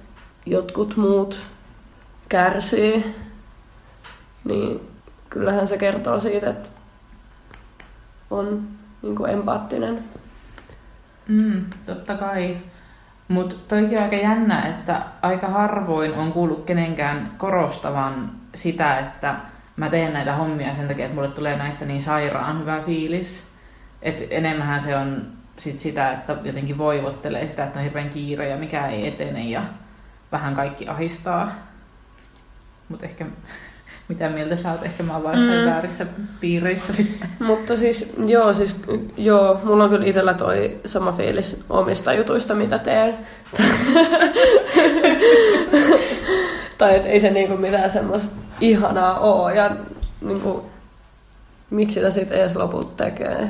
[0.46, 1.48] jotkut muut
[2.30, 3.16] kärsii,
[4.44, 4.90] niin
[5.30, 6.70] kyllähän se kertoo siitä, että
[8.32, 8.68] on
[9.02, 10.04] niin kuin empaattinen.
[11.28, 12.58] Mm, totta kai.
[13.28, 19.36] Mutta toikin aika jännä, että aika harvoin on kuullut kenenkään korostavan sitä, että
[19.76, 23.48] mä teen näitä hommia sen takia, että mulle tulee näistä niin sairaan hyvä fiilis.
[24.02, 28.58] Et enemmän se on sit sitä, että jotenkin voivottelee sitä, että on hirveän kiire ja
[28.58, 29.62] mikä ei etene ja
[30.32, 31.52] vähän kaikki ahistaa.
[32.90, 33.26] Mutta ehkä
[34.10, 34.84] mitä mieltä sä oot?
[34.84, 35.66] Ehkä mä oon vaan mm.
[35.66, 36.06] väärissä
[36.40, 37.30] piireissä sitten.
[37.40, 38.76] Mutta siis, joo, siis,
[39.18, 43.18] joo, mulla on kyllä itsellä toi sama fiilis omista jutuista, mitä teen.
[46.78, 49.50] tai et ei se niinku mitään semmoista ihanaa oo.
[49.50, 49.76] Ja
[50.22, 50.66] niinku,
[51.70, 53.50] miksi sitä sitten edes loput tekee.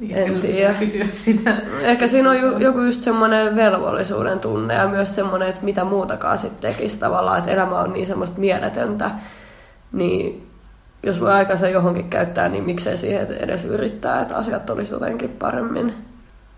[0.00, 0.74] Niin, en tiedä.
[1.12, 1.56] Sitä.
[1.82, 6.72] Ehkä siinä on joku just semmoinen velvollisuuden tunne ja myös semmoinen, että mitä muutakaan sitten
[6.72, 9.10] tekisi tavallaan, että elämä on niin semmoista mieletöntä,
[9.92, 10.46] niin
[11.02, 15.94] jos voi aikansa johonkin käyttää, niin miksei siihen edes yrittää, että asiat olisi jotenkin paremmin.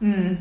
[0.00, 0.36] Mm.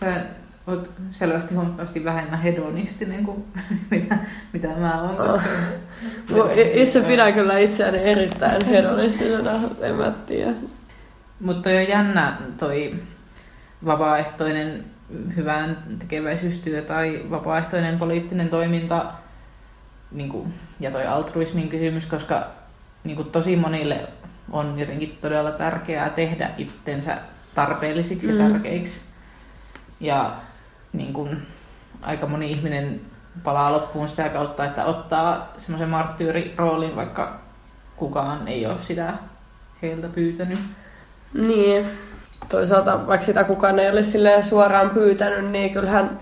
[0.00, 0.20] Sä
[0.66, 3.44] oot selvästi huomattavasti vähemmän hedonistinen kuin
[3.90, 4.18] mitä,
[4.52, 5.16] mitä mä oon.
[5.16, 5.48] Koska
[6.34, 6.50] oh.
[6.74, 10.52] Itse pidän kyllä itseäni erittäin hedonistisena, en mä tiedä.
[11.40, 12.94] Mutta jo jännä toi
[13.84, 14.84] vapaaehtoinen
[15.36, 19.12] hyvän tekeväisyystyö tai vapaaehtoinen poliittinen toiminta
[20.12, 22.46] niin kuin, ja toi altruismin kysymys, koska
[23.04, 24.08] niin kuin tosi monille
[24.50, 27.18] on jotenkin todella tärkeää tehdä itsensä
[27.54, 28.38] tarpeellisiksi mm.
[28.38, 29.00] ja tärkeiksi.
[30.00, 30.34] Ja
[30.92, 31.46] niin kuin,
[32.02, 33.00] aika moni ihminen
[33.42, 37.40] palaa loppuun sitä kautta, että ottaa semmoisen marttyyriroolin, vaikka
[37.96, 39.14] kukaan ei ole sitä
[39.82, 40.58] heiltä pyytänyt.
[41.34, 41.86] Niin,
[42.48, 46.20] toisaalta vaikka sitä kukaan ei ole suoraan pyytänyt, niin kyllähän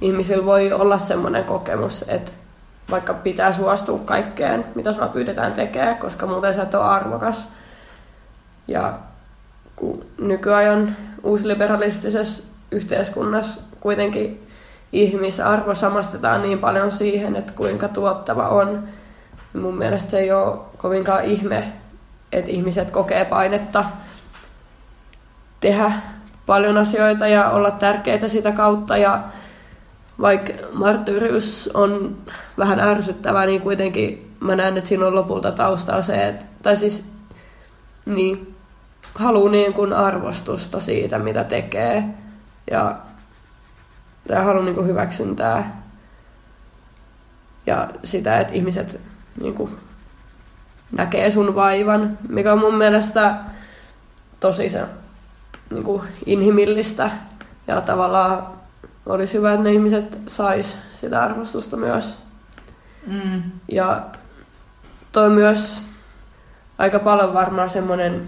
[0.00, 2.32] ihmisillä voi olla semmoinen kokemus, että
[2.90, 7.48] vaikka pitää suostua kaikkeen, mitä sua pyydetään tekemään, koska muuten sä et ole arvokas.
[8.68, 8.98] Ja
[9.76, 14.46] kun nykyajan uusliberalistisessa yhteiskunnassa kuitenkin
[14.92, 18.84] ihmisarvo samastetaan niin paljon siihen, että kuinka tuottava on.
[19.52, 21.72] Mun mielestä se ei ole kovinkaan ihme,
[22.32, 23.84] että ihmiset kokee painetta
[25.64, 25.92] tehdä
[26.46, 28.96] paljon asioita ja olla tärkeitä sitä kautta.
[28.96, 29.20] Ja
[30.20, 32.16] vaikka marttyyrius on
[32.58, 37.04] vähän ärsyttävää, niin kuitenkin mä näen, että siinä on lopulta taustalla se, että, tai siis
[38.06, 38.54] niin,
[39.14, 42.04] haluaa niin kuin arvostusta siitä, mitä tekee.
[42.70, 42.96] Ja,
[44.28, 45.82] ja haluaa niin kuin hyväksyntää.
[47.66, 49.00] Ja sitä, että ihmiset
[49.40, 49.70] niin kuin,
[50.92, 53.36] näkee sun vaivan, mikä on mun mielestä
[54.40, 54.68] tosi
[55.70, 57.10] niin kuin inhimillistä
[57.66, 58.46] ja tavallaan
[59.06, 62.18] olisi hyvä, että ne ihmiset sais sitä arvostusta myös.
[63.06, 63.42] Mm.
[63.68, 64.06] Ja
[65.12, 65.82] toi myös
[66.78, 68.22] aika paljon varmaan semmoinen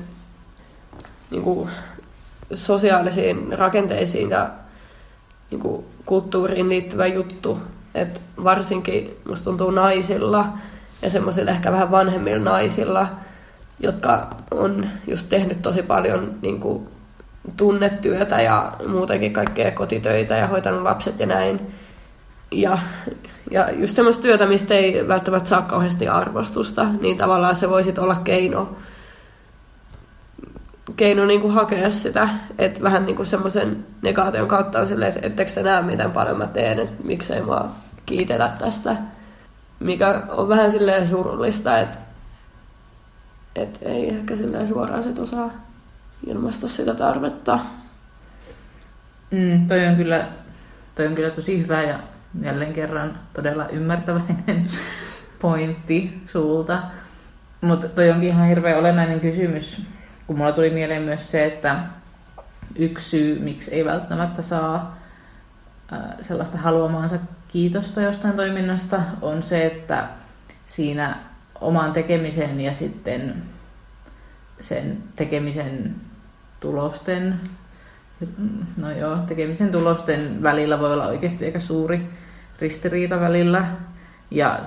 [1.31, 1.71] niin kuin
[2.55, 4.51] sosiaalisiin rakenteisiin ja
[5.51, 7.59] niin kuin kulttuuriin liittyvä juttu.
[7.95, 10.49] että varsinkin musta tuntuu naisilla
[11.03, 13.09] ja semmoisilla ehkä vähän vanhemmilla naisilla,
[13.81, 16.89] jotka on just tehnyt tosi paljon niin kuin
[17.57, 21.61] tunnetyötä ja muutenkin kaikkea kotitöitä ja hoitanut lapset ja näin.
[22.51, 22.79] Ja,
[23.51, 28.17] ja just semmoista työtä, mistä ei välttämättä saa kauheasti arvostusta, niin tavallaan se voisi olla
[28.25, 28.77] keino,
[30.97, 32.29] keino niin kuin hakea sitä,
[32.59, 36.39] että vähän niin kuin semmoisen negaation kautta on silleen, että etteikö sä näe, miten paljon
[36.39, 37.69] mä teen, että miksei mä
[38.07, 38.97] kiitellä tästä.
[39.81, 41.99] Mikä on vähän silleen surullista, että,
[43.55, 45.51] että ei ehkä silleen suoraan sit osaa
[46.27, 47.59] ilmaista sitä tarvetta.
[49.31, 50.25] Mm, toi, on kyllä,
[50.95, 51.99] toi on kyllä tosi hyvä ja
[52.43, 54.67] jälleen kerran todella ymmärtäväinen
[55.43, 56.79] pointti sulta.
[57.61, 59.83] Mutta toi onkin ihan hirveän olennainen kysymys,
[60.27, 61.79] kun mulla tuli mieleen myös se, että
[62.77, 64.97] yksi syy, miksi ei välttämättä saa
[66.21, 70.09] sellaista haluamaansa kiitosta jostain toiminnasta, on se, että
[70.67, 71.17] siinä
[71.61, 73.43] oman tekemisen ja sitten
[74.61, 75.95] sen tekemisen
[76.61, 77.41] tulosten,
[78.77, 82.09] no joo, tekemisen tulosten välillä voi olla oikeasti aika suuri
[82.61, 83.67] ristiriita välillä.
[84.31, 84.61] Ja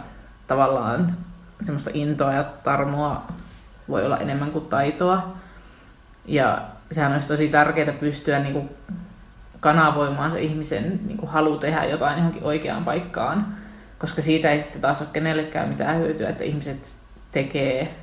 [0.47, 1.17] tavallaan
[1.61, 3.23] semmoista intoa ja tarmoa
[3.89, 5.37] voi olla enemmän kuin taitoa.
[6.25, 8.69] Ja sehän olisi tosi tärkeää pystyä niin kuin
[9.59, 13.55] kanavoimaan se ihmisen niin kuin halu tehdä jotain johonkin oikeaan paikkaan.
[13.97, 16.95] Koska siitä ei sitten taas ole kenellekään mitään hyötyä, että ihmiset
[17.31, 17.95] tekee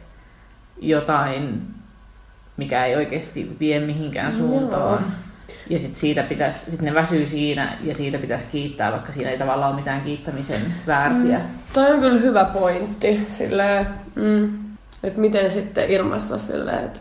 [0.79, 1.67] jotain,
[2.57, 4.93] mikä ei oikeasti vie mihinkään suuntaan.
[4.93, 5.11] Joo.
[5.71, 9.39] Ja sitten siitä pitäisi, sit ne väsyy siinä ja siitä pitäisi kiittää, vaikka siinä ei
[9.39, 11.39] tavallaan ole mitään kiittämisen väärtiä.
[11.39, 11.45] Mm.
[11.73, 14.59] Toi on kyllä hyvä pointti, silleen, mm,
[15.03, 17.01] että miten sitten ilmaista silleen, että,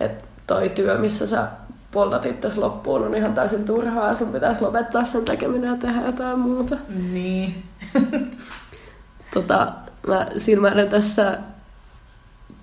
[0.00, 1.48] että toi työ, missä sä
[1.90, 6.06] poltat itse loppuun, on ihan täysin turhaa ja sun pitäisi lopettaa sen tekeminen ja tehdä
[6.06, 6.76] jotain muuta.
[7.12, 7.62] Niin.
[9.34, 9.72] tota,
[10.06, 11.38] mä silmäilen tässä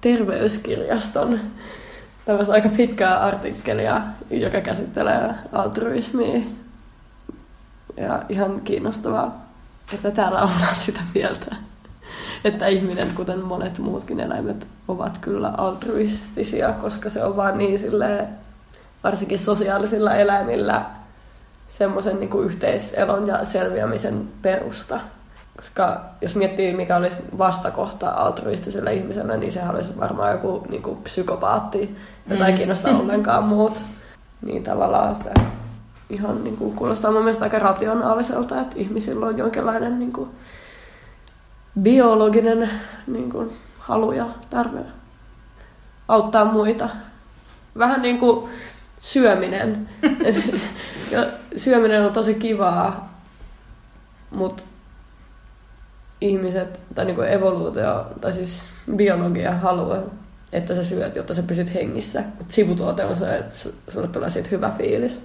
[0.02, 1.40] terveyskirjaston
[2.26, 6.42] tämmöistä aika pitkää artikkelia, joka käsittelee altruismia.
[7.98, 9.46] Ja ihan kiinnostavaa,
[9.94, 11.56] että täällä ollaan sitä mieltä,
[12.44, 18.28] että ihminen, kuten monet muutkin eläimet, ovat kyllä altruistisia, koska se on vaan niin silleen,
[19.04, 20.86] varsinkin sosiaalisilla eläimillä
[21.68, 25.00] semmoisen niin yhteiselon ja selviämisen perusta.
[25.60, 30.98] Koska jos miettii, mikä olisi vastakohta altruistiselle ihmiselle, niin sehän olisi varmaan joku niin kuin
[30.98, 31.98] psykopaatti,
[32.30, 32.58] jota ei mm.
[32.58, 33.82] kiinnosta ollenkaan muut.
[34.42, 35.32] Niin tavallaan se
[36.10, 40.30] ihan niin kuin, kuulostaa mun mielestä aika rationaaliselta, että ihmisillä on jonkinlainen niin kuin,
[41.82, 42.70] biologinen
[43.08, 44.80] niin kuin, halu ja tarve
[46.08, 46.90] auttaa muita.
[47.78, 48.50] Vähän niin kuin
[49.00, 49.90] syöminen.
[51.12, 53.14] ja syöminen on tosi kivaa,
[54.32, 54.64] mutta
[56.22, 58.64] ihmiset, tai niin kuin evoluutio, tai siis
[58.96, 60.04] biologia haluaa,
[60.54, 62.24] että sä syöt, jotta sä pysyt hengissä.
[62.38, 63.56] Mutta sivutuote on se, että
[63.88, 65.24] sulle tulee siitä hyvä fiilis.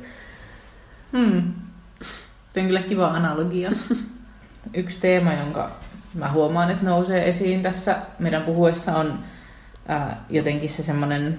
[1.12, 1.52] Hmm.
[2.52, 3.70] Tämä on kyllä kiva analogia.
[4.74, 5.70] Yksi teema, jonka
[6.14, 9.18] mä huomaan, että nousee esiin tässä meidän puhuessa on
[9.88, 11.38] ää, jotenkin se semmoinen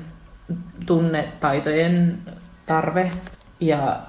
[0.85, 2.17] tunnetaitojen
[2.65, 3.11] tarve.
[3.59, 3.99] Ja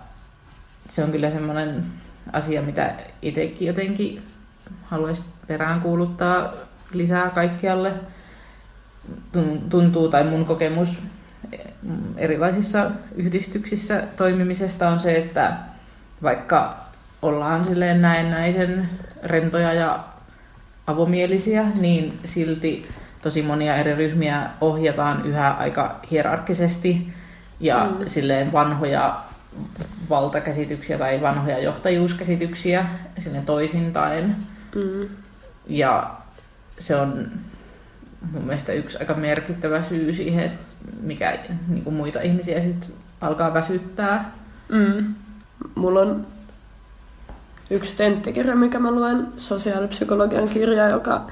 [0.89, 1.85] se on kyllä semmoinen
[2.33, 4.23] asia, mitä itsekin jotenkin
[4.83, 6.53] haluaisi peräänkuuluttaa
[6.93, 7.93] lisää kaikkialle.
[9.71, 11.03] Tuntuu, tai mun kokemus
[12.17, 15.53] erilaisissa yhdistyksissä toimimisesta on se, että
[16.23, 16.77] vaikka
[17.23, 18.89] ollaan silleen näennäisen
[19.23, 20.05] rentoja ja
[20.87, 22.89] avomielisiä, niin silti
[23.23, 27.13] tosi monia eri ryhmiä ohjataan yhä aika hierarkkisesti
[27.61, 28.07] ja mm.
[28.07, 29.17] silleen vanhoja
[30.11, 32.87] valtakäsityksiä tai vanhoja johtajuuskäsityksiä
[33.19, 34.37] sinne toisintain.
[34.75, 35.09] Mm.
[35.67, 36.17] Ja
[36.79, 37.31] se on
[38.33, 40.65] mun mielestä yksi aika merkittävä syy siihen, että
[41.01, 44.33] mikä niin kuin muita ihmisiä sit alkaa väsyttää.
[44.69, 45.15] Mm.
[45.75, 46.27] Mulla on
[47.71, 51.27] yksi tenttikirja, mikä mä luen, sosiaalipsykologian kirja, joka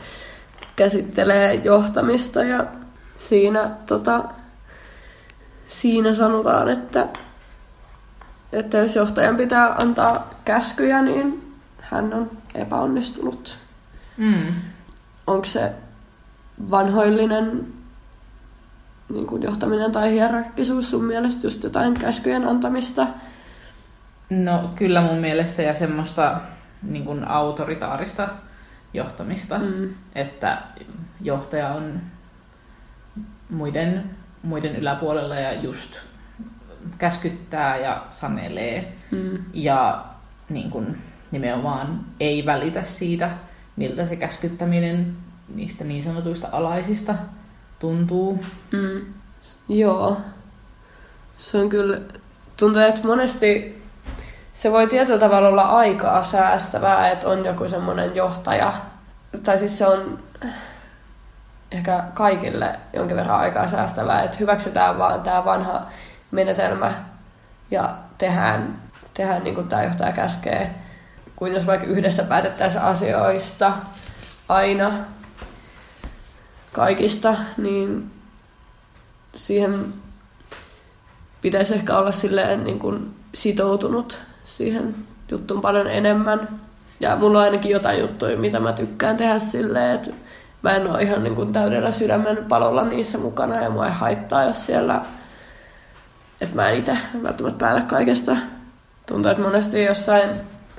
[0.76, 2.64] käsittelee johtamista ja
[3.16, 4.24] siinä, tota,
[5.68, 7.08] siinä sanotaan, että,
[8.52, 13.63] että jos johtajan pitää antaa käskyjä, niin hän on epäonnistunut.
[14.16, 14.54] Mm.
[15.26, 15.72] Onko se
[16.70, 17.66] vanhoillinen
[19.08, 23.06] niin kuin johtaminen tai hierarkkisuus sun mielestä just jotain käskyjen antamista?
[24.30, 26.40] No kyllä mun mielestä ja semmoista
[26.82, 28.28] niin kuin autoritaarista
[28.94, 29.88] johtamista, mm.
[30.14, 30.62] että
[31.20, 32.00] johtaja on
[33.50, 34.10] muiden,
[34.42, 35.96] muiden yläpuolella ja just
[36.98, 39.38] käskyttää ja sanelee mm.
[39.52, 40.04] ja
[40.48, 40.98] niin kuin,
[41.30, 43.30] nimenomaan ei välitä siitä,
[43.76, 45.16] miltä se käskyttäminen
[45.54, 47.14] niistä niin sanotuista alaisista
[47.78, 48.44] tuntuu.
[48.72, 49.00] Mm.
[49.68, 50.16] Joo.
[51.36, 52.00] Se on kyllä,
[52.56, 53.82] tuntuu, että monesti
[54.52, 58.72] se voi tietyllä tavalla olla aikaa säästävää, että on joku semmoinen johtaja.
[59.44, 60.18] Tai siis se on
[61.70, 65.86] ehkä kaikille jonkin verran aikaa säästävää, että hyväksytään vaan tämä vanha
[66.30, 66.92] menetelmä
[67.70, 68.82] ja tehdään,
[69.14, 70.74] tehdään niin kuin tämä johtaja käskee.
[71.36, 73.72] Kuin jos vaikka yhdessä päätettäisiin asioista
[74.48, 74.92] aina
[76.72, 78.10] kaikista, niin
[79.34, 79.86] siihen
[81.40, 84.94] pitäisi ehkä olla silleen niin kuin sitoutunut siihen
[85.30, 86.48] juttuun paljon enemmän.
[87.00, 90.10] Ja mulla on ainakin jotain juttuja, mitä mä tykkään tehdä silleen, että
[90.62, 94.44] mä en ole ihan niin kuin täydellä sydämen palolla niissä mukana ja mua ei haittaa,
[94.44, 95.02] jos siellä,
[96.40, 98.36] että mä en itse välttämättä päätä kaikesta.
[99.06, 100.30] Tuntuu, että monesti jossain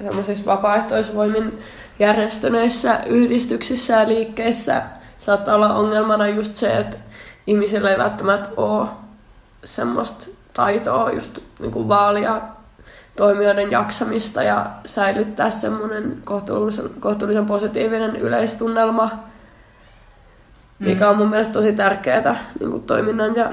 [0.03, 1.59] semmoisissa vapaaehtoisvoimin
[1.99, 4.81] järjestöneissä yhdistyksissä ja liikkeissä
[5.17, 6.97] saattaa olla ongelmana just se, että
[7.47, 8.87] ihmisillä ei välttämättä ole
[9.63, 12.41] semmoista taitoa just niin kuin vaalia
[13.15, 20.85] toimijoiden jaksamista ja säilyttää semmoinen kohtuullisen, kohtuullisen positiivinen yleistunnelma, mm.
[20.87, 23.51] mikä on mun mielestä tosi tärkeää niin kuin toiminnan ja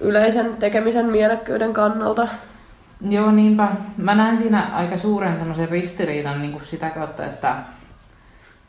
[0.00, 2.28] yleisen tekemisen mielekkyyden kannalta.
[3.00, 3.68] Joo, niinpä.
[3.96, 7.56] Mä näen siinä aika suuren semmoisen ristiriidan niin kuin sitä kautta, että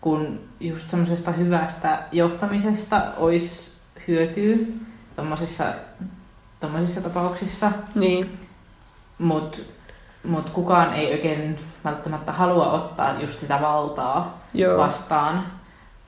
[0.02, 3.72] kun just semmoisesta hyvästä johtamisesta olisi
[4.08, 4.58] hyötyä
[6.60, 7.72] tuommoisissa tapauksissa.
[7.96, 8.40] Niin.
[9.18, 9.58] Mutta
[10.24, 14.78] mut kukaan ei oikein välttämättä halua ottaa just sitä valtaa Joo.
[14.78, 15.44] vastaan,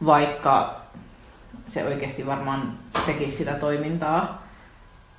[0.05, 0.81] vaikka
[1.67, 2.73] se oikeasti varmaan
[3.05, 4.43] tekisi sitä toimintaa,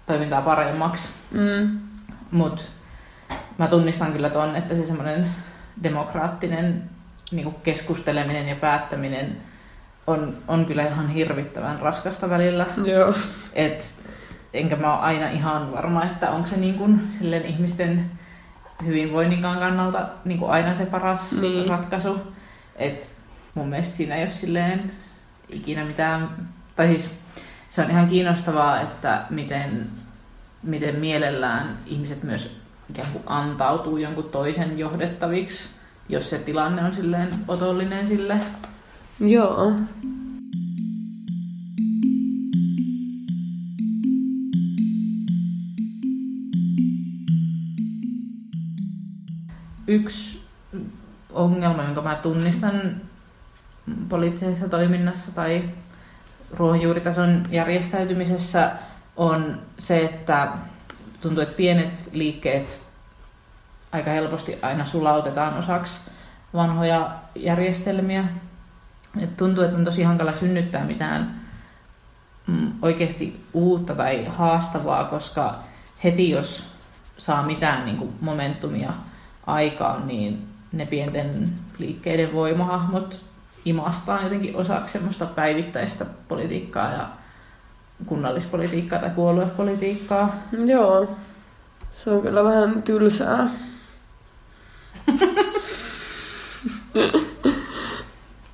[0.07, 1.12] toimintaa paremmaksi.
[1.30, 1.78] Mm.
[2.30, 2.62] Mutta
[3.59, 5.26] mä tunnistan kyllä ton, että se semmoinen
[5.82, 6.82] demokraattinen
[7.32, 9.36] niin keskusteleminen ja päättäminen
[10.07, 12.66] on, on kyllä ihan hirvittävän raskasta välillä.
[12.84, 13.14] Joo.
[13.55, 14.05] Et,
[14.55, 18.11] enkä mä ole aina ihan varma, että onko se niin kuin, silleen ihmisten
[18.84, 21.68] hyvinvoinninkaan kannalta niin kuin aina se paras niin.
[21.68, 22.20] ratkaisu.
[22.76, 23.16] Et
[23.55, 24.92] mun mielestä siinä ei ole silleen
[25.48, 26.30] ikinä mitään,
[26.76, 27.11] tai siis
[27.68, 29.86] se on ihan kiinnostavaa, että miten,
[30.62, 35.68] miten mielellään ihmiset myös ikään kuin antautuu jonkun toisen johdettaviksi,
[36.09, 38.41] jos se tilanne on silleen otollinen sille.
[39.20, 39.72] Joo.
[49.87, 50.45] Yksi
[51.32, 53.01] ongelma, jonka mä tunnistan
[54.09, 55.64] poliittisessa toiminnassa tai
[56.57, 58.72] ruohonjuuritason järjestäytymisessä
[59.16, 60.53] on se, että
[61.24, 62.82] tuntuu, että pienet liikkeet
[63.92, 66.00] aika helposti aina sulautetaan osaksi
[66.54, 68.24] vanhoja järjestelmiä.
[69.20, 71.40] Et tuntuu, että on tosi hankala synnyttää mitään
[72.46, 75.54] mm, oikeasti uutta tai haastavaa, koska
[76.04, 76.68] heti jos
[77.18, 78.92] saa mitään niin kuin momentumia
[79.46, 81.48] aikaan, niin ne pienten
[81.78, 83.20] liikkeiden voimahahmot
[83.64, 87.08] imastaan jotenkin osaksi semmoista päivittäistä politiikkaa ja
[88.07, 90.36] kunnallispolitiikkaa tai puoluepolitiikkaa.
[90.66, 91.16] Joo,
[91.92, 93.49] se on kyllä vähän tylsää.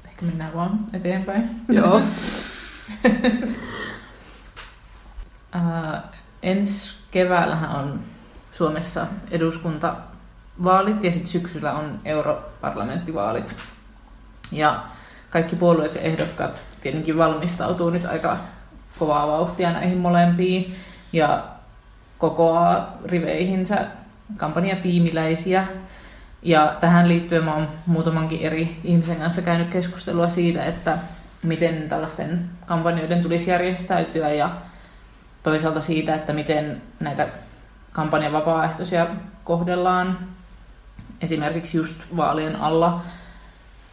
[0.05, 1.51] Ehkä mennään vaan eteenpäin.
[1.69, 1.97] Joo.
[5.57, 5.63] uh,
[6.43, 8.01] ensi keväällähän on
[8.53, 13.57] Suomessa eduskuntavaalit ja sitten syksyllä on europarlamenttivaalit.
[14.53, 14.85] Ja
[15.31, 18.37] kaikki puolueet ja ehdokkaat tietenkin valmistautuu nyt aika
[19.01, 20.77] kovaa vauhtia näihin molempiin
[21.13, 21.45] ja
[22.19, 23.87] kokoaa riveihinsä
[24.37, 25.67] kampanjatiimiläisiä.
[26.43, 30.99] Ja tähän liittyen mä oon muutamankin eri ihmisen kanssa käynyt keskustelua siitä, että
[31.43, 34.51] miten tällaisten kampanjoiden tulisi järjestäytyä ja
[35.43, 37.27] toisaalta siitä, että miten näitä
[37.93, 39.07] kampanjan vapaaehtoisia
[39.45, 40.19] kohdellaan
[41.21, 43.01] esimerkiksi just vaalien alla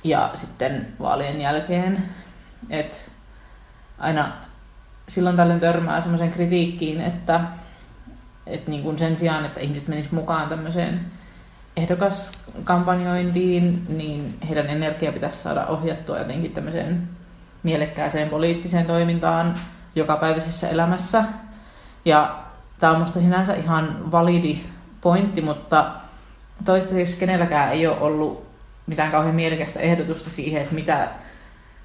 [0.03, 2.03] ja sitten vaalien jälkeen.
[2.70, 2.97] että
[3.99, 4.32] aina
[5.08, 7.41] silloin tällöin törmää semmoisen kritiikkiin, että,
[8.47, 11.05] että niin kuin sen sijaan, että ihmiset menisivät mukaan tämmöiseen
[11.78, 17.10] ehdokaskampanjointiin, niin heidän energia pitäisi saada ohjattua jotenkin tämmöiseen
[17.64, 19.55] mielekkääseen poliittiseen toimintaan
[19.95, 21.24] jokapäiväisessä elämässä.
[22.05, 22.38] Ja
[22.80, 24.60] tämä on musta sinänsä ihan validi
[25.01, 25.91] pointti, mutta
[26.66, 28.47] toistaiseksi kenelläkään ei ole ollut
[28.88, 31.10] mitään kauhean mielekästä ehdotusta siihen, että mitä,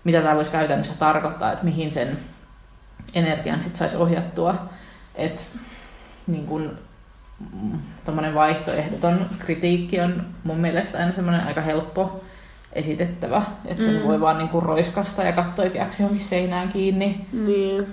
[0.05, 2.19] mitä tämä voisi käytännössä tarkoittaa, että mihin sen
[3.15, 4.55] energian sit saisi ohjattua.
[5.15, 5.43] Että
[6.27, 6.79] niin kun,
[8.35, 12.25] vaihtoehdoton kritiikki on mun mielestä aina semmoinen aika helppo
[12.73, 14.03] esitettävä, että sen mm.
[14.03, 17.27] voi vaan niinku roiskasta ja katsoa ikääksi johonkin seinään kiinni.
[17.33, 17.87] Niin.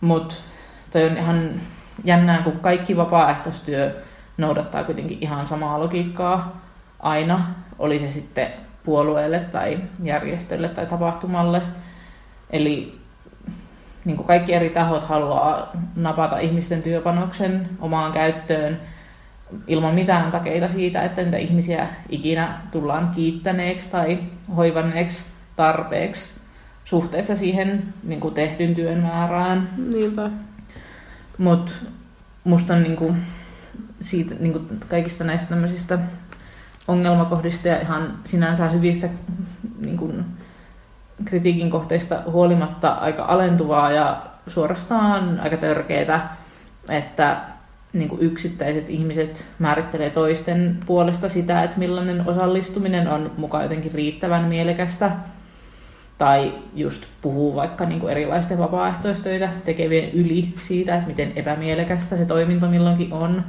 [0.00, 0.34] Mutta
[0.90, 1.60] toi on ihan
[2.04, 4.02] jännää, kun kaikki vapaaehtoistyö
[4.36, 6.60] noudattaa kuitenkin ihan samaa logiikkaa
[7.00, 7.46] aina,
[7.78, 8.48] oli se sitten
[8.84, 11.62] puolueelle tai järjestölle tai tapahtumalle.
[12.50, 13.00] Eli
[14.04, 18.80] niin kuin kaikki eri tahot haluaa napata ihmisten työpanoksen omaan käyttöön
[19.66, 24.18] ilman mitään takeita siitä, että niitä ihmisiä ikinä tullaan kiittäneeksi tai
[24.56, 25.22] hoivanneeksi
[25.56, 26.28] tarpeeksi
[26.84, 29.68] suhteessa siihen niin kuin tehdyn työn määrään.
[29.94, 30.30] Niinpä.
[31.38, 31.72] Mutta
[32.44, 33.16] musta on niin kuin
[34.00, 35.98] siitä, niin kuin kaikista näistä tämmöisistä
[36.88, 39.08] ongelmakohdista ja ihan sinänsä hyvistä
[39.80, 40.24] niin kuin,
[41.24, 46.20] kritiikin kohteista huolimatta aika alentuvaa ja suorastaan aika törkeitä,
[46.88, 47.40] että
[47.92, 54.44] niin kuin yksittäiset ihmiset määrittelee toisten puolesta sitä, että millainen osallistuminen on mukaan jotenkin riittävän
[54.44, 55.10] mielekästä.
[56.18, 62.26] Tai just puhuu vaikka niin kuin erilaisten vapaaehtoistöitä tekevien yli siitä, että miten epämielekästä se
[62.26, 63.44] toiminto milloinkin on.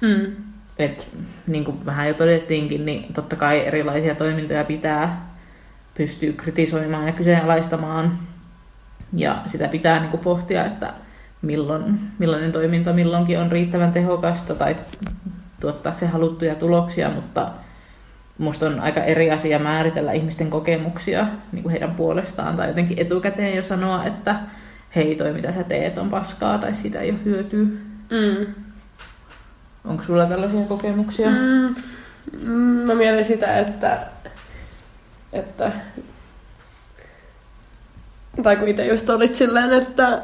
[0.00, 0.32] Mm.
[0.78, 1.14] Et,
[1.46, 5.29] niin kuin vähän jo todettiinkin, niin totta kai erilaisia toimintoja pitää
[6.00, 8.18] pystyä kritisoimaan ja kyseenalaistamaan.
[9.12, 10.92] Ja sitä pitää niin kuin pohtia, että
[11.42, 14.76] milloin, millainen toiminta milloinkin on riittävän tehokasta tai
[15.96, 17.48] se haluttuja tuloksia, mutta
[18.38, 23.56] musta on aika eri asia määritellä ihmisten kokemuksia niin kuin heidän puolestaan tai jotenkin etukäteen
[23.56, 24.36] jo sanoa, että
[24.96, 27.64] hei, toi mitä sä teet on paskaa tai siitä ei ole hyötyä.
[28.10, 28.54] Mm.
[29.84, 31.30] Onko sulla tällaisia kokemuksia?
[31.30, 31.74] Mm.
[32.46, 32.52] Mm,
[32.86, 34.06] mä mietin sitä, että,
[35.32, 35.72] että
[38.42, 40.22] tai kun itse just olit silleen, että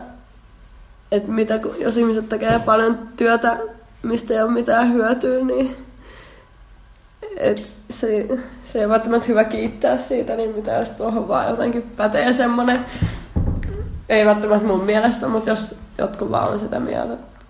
[1.11, 3.59] että mitä, jos ihmiset tekee paljon työtä,
[4.03, 5.77] mistä ei ole mitään hyötyä, niin
[7.37, 8.27] et se,
[8.63, 12.85] se ei välttämättä hyvä kiittää siitä, niin mitä jos tuohon vaan jotenkin pätee semmoinen,
[14.09, 17.45] ei välttämättä mun mielestä, mutta jos jotkut vaan on sitä mieltä, että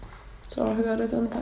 [0.49, 1.39] se on hyödytöntä.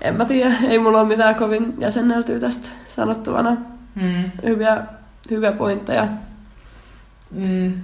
[0.00, 3.56] En mä tiedä, ei mulla ole mitään kovin jäsenneltyä tästä sanottavana.
[3.94, 4.30] Mm.
[4.42, 4.84] Hyviä,
[5.30, 6.08] hyviä pointteja.
[7.30, 7.82] Mm.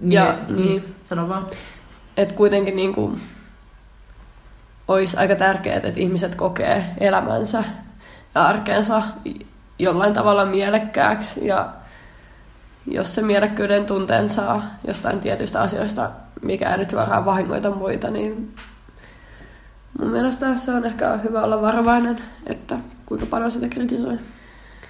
[0.00, 0.94] Ja, niin, niin.
[1.04, 1.46] Sano vaan
[2.16, 3.20] että kuitenkin niin kuin
[4.88, 7.64] olisi aika tärkeää, että ihmiset kokee elämänsä
[8.34, 9.02] ja arkeensa
[9.78, 11.72] jollain tavalla mielekkääksi ja
[12.86, 16.10] jos se mielekkyyden tunteen saa jostain tietystä asioista,
[16.42, 18.54] mikä ei nyt varmaan vahingoita muita, niin
[19.98, 24.18] mun mielestä se on ehkä hyvä olla varovainen, että kuinka paljon sitä kritisoi.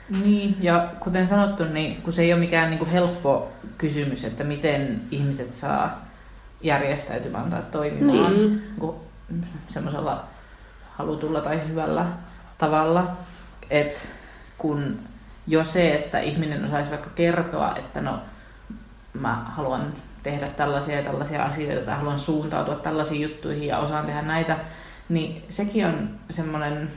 [0.09, 4.45] Niin, ja kuten sanottu, niin kun se ei ole mikään niin kuin helppo kysymys, että
[4.45, 6.07] miten ihmiset saa
[6.61, 8.63] järjestäytymään tai toimimaan niin.
[9.69, 10.25] semmoisella
[10.93, 12.07] halutulla tai hyvällä
[12.59, 13.17] tavalla.
[13.71, 14.01] että
[14.59, 14.99] kun
[15.47, 18.19] jo se, että ihminen osaisi vaikka kertoa, että no
[19.13, 19.93] mä haluan
[20.23, 24.59] tehdä tällaisia ja tällaisia asioita tai haluan suuntautua tällaisiin juttuihin ja osaan tehdä näitä,
[25.09, 26.91] niin sekin on semmoinen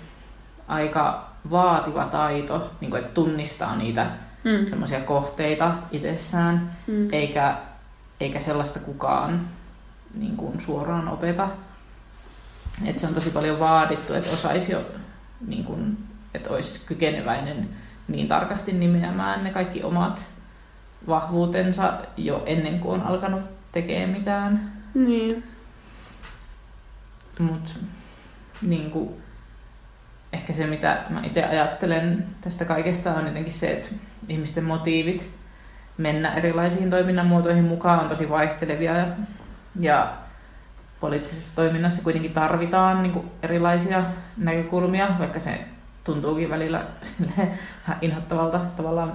[0.68, 4.06] aika vaativa taito, niin kuin, että tunnistaa niitä
[4.44, 4.68] mm.
[4.70, 7.14] semmoisia kohteita itsessään, mm.
[7.14, 7.58] eikä
[8.20, 9.48] eikä sellaista kukaan
[10.14, 11.50] niin kuin suoraan opeta.
[12.86, 14.86] Et se on tosi paljon vaadittu, että osaisi jo,
[15.48, 15.98] niin kuin,
[16.34, 17.70] että olisi kykeneväinen
[18.08, 20.26] niin tarkasti nimeämään ne kaikki omat
[21.08, 24.72] vahvuutensa jo ennen kuin on alkanut tekemään mitään.
[24.94, 25.44] Niin.
[27.40, 27.80] Mut
[28.62, 29.19] niin kuin,
[30.34, 33.88] ehkä se, mitä mä itse ajattelen tästä kaikesta, on jotenkin se, että
[34.28, 35.30] ihmisten motiivit
[35.98, 39.08] mennä erilaisiin toiminnan muotoihin mukaan on tosi vaihtelevia
[39.80, 40.14] ja
[41.00, 44.04] poliittisessa toiminnassa kuitenkin tarvitaan niin kuin erilaisia
[44.38, 45.66] näkökulmia, vaikka se
[46.04, 46.86] tuntuukin välillä
[47.38, 47.58] vähän
[48.02, 49.14] inhottavalta tavallaan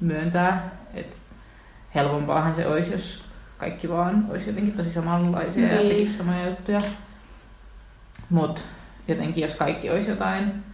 [0.00, 1.16] myöntää, että
[1.94, 3.24] helpompaahan se olisi, jos
[3.58, 5.76] kaikki vaan olisi jotenkin tosi samanlaisia niin.
[5.76, 6.80] ja tekisi samoja juttuja.
[8.30, 8.60] Mutta
[9.08, 10.64] jotenkin jos kaikki olisi jotain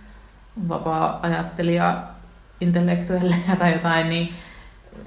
[0.68, 2.02] vapaa-ajattelija,
[2.60, 4.34] intellektuelleja tai jotain, niin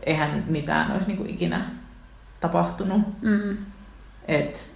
[0.04, 1.62] eihän mitään olisi niinku ikinä
[2.40, 3.22] tapahtunut.
[3.22, 3.58] Mm.
[4.28, 4.72] Et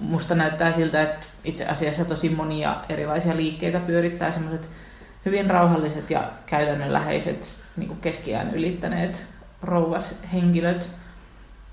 [0.00, 4.70] musta näyttää siltä, että itse asiassa tosi monia erilaisia liikkeitä pyörittää semmoiset
[5.24, 9.26] hyvin rauhalliset ja käytännönläheiset niin keskiään ylittäneet
[9.62, 10.90] rouvas henkilöt,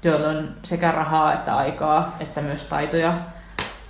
[0.03, 3.17] joilla on sekä rahaa että aikaa, että myös taitoja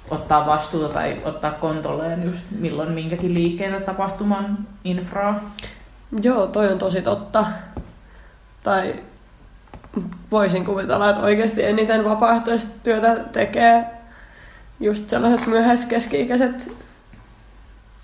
[0.10, 5.52] ottaa vastuuta tai ottaa kontolleen just milloin minkäkin liikkeen tapahtuman infraa.
[6.24, 7.46] Joo, toi on tosi totta.
[8.64, 8.96] Tai
[10.32, 13.86] voisin kuvitella, että oikeasti eniten vapaaehtoistyötä tekee
[14.80, 16.72] just sellaiset myöhäiskeski-ikäiset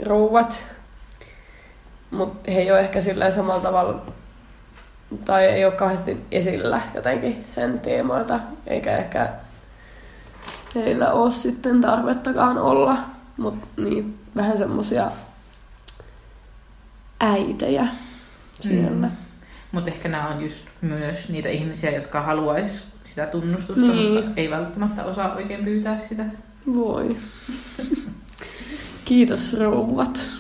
[0.06, 0.66] rouvat.
[2.12, 4.02] Mutta he ei ole ehkä sillä samalla tavalla,
[5.26, 9.30] tai ei ole kauheasti esillä jotenkin sen tiimoilta, eikä ehkä
[10.76, 12.98] heillä ole sitten tarvettakaan olla.
[13.38, 15.12] Mutta niin, vähän semmosia
[17.20, 17.88] äitejä
[18.60, 19.08] siellä.
[19.08, 19.14] Mm.
[19.72, 24.14] Mutta ehkä nämä on just myös niitä ihmisiä, jotka haluaisi sitä tunnustusta, niin.
[24.14, 26.26] mutta ei välttämättä osaa oikein pyytää sitä.
[26.74, 27.18] Voi.
[29.06, 30.32] Kiitos rouvat.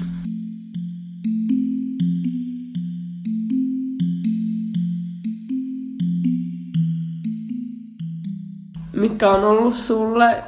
[9.00, 10.43] Mitkä on ollut sulle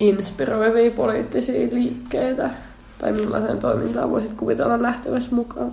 [0.00, 2.50] inspiroivia poliittisia liikkeitä?
[2.98, 5.72] Tai millaiseen toimintaan voisit kuvitella lähtevässä mukaan?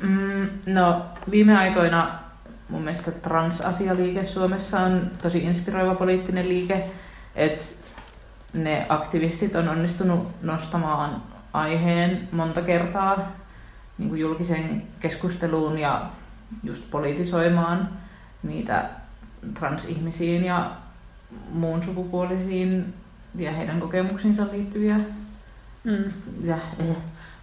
[0.00, 2.18] Mm, no, viime aikoina
[2.68, 6.84] mun mielestä transasialiike Suomessa on tosi inspiroiva poliittinen liike,
[7.34, 7.64] että
[8.54, 11.22] ne aktivistit on onnistunut nostamaan
[11.52, 13.32] aiheen monta kertaa
[13.98, 16.06] niin kuin julkiseen keskusteluun ja
[16.62, 17.88] just politisoimaan
[18.42, 18.90] niitä
[19.54, 20.70] transihmisiin ja
[21.52, 22.94] muun sukupuolisiin
[23.34, 24.96] ja heidän kokemuksiinsa liittyviä
[25.84, 26.04] mm.
[26.44, 26.96] ja eh,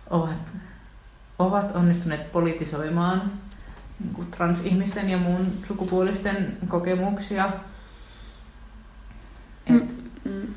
[0.09, 0.53] ovat,
[1.39, 3.31] ovat onnistuneet politisoimaan
[3.99, 7.49] niin kuin transihmisten ja muun sukupuolisten kokemuksia.
[9.65, 10.47] Et mm.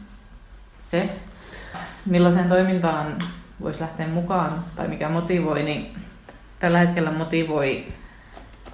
[0.80, 1.18] Se,
[2.06, 3.18] millaiseen toimintaan
[3.60, 5.98] voisi lähteä mukaan tai mikä motivoi, niin
[6.58, 7.92] tällä hetkellä motivoi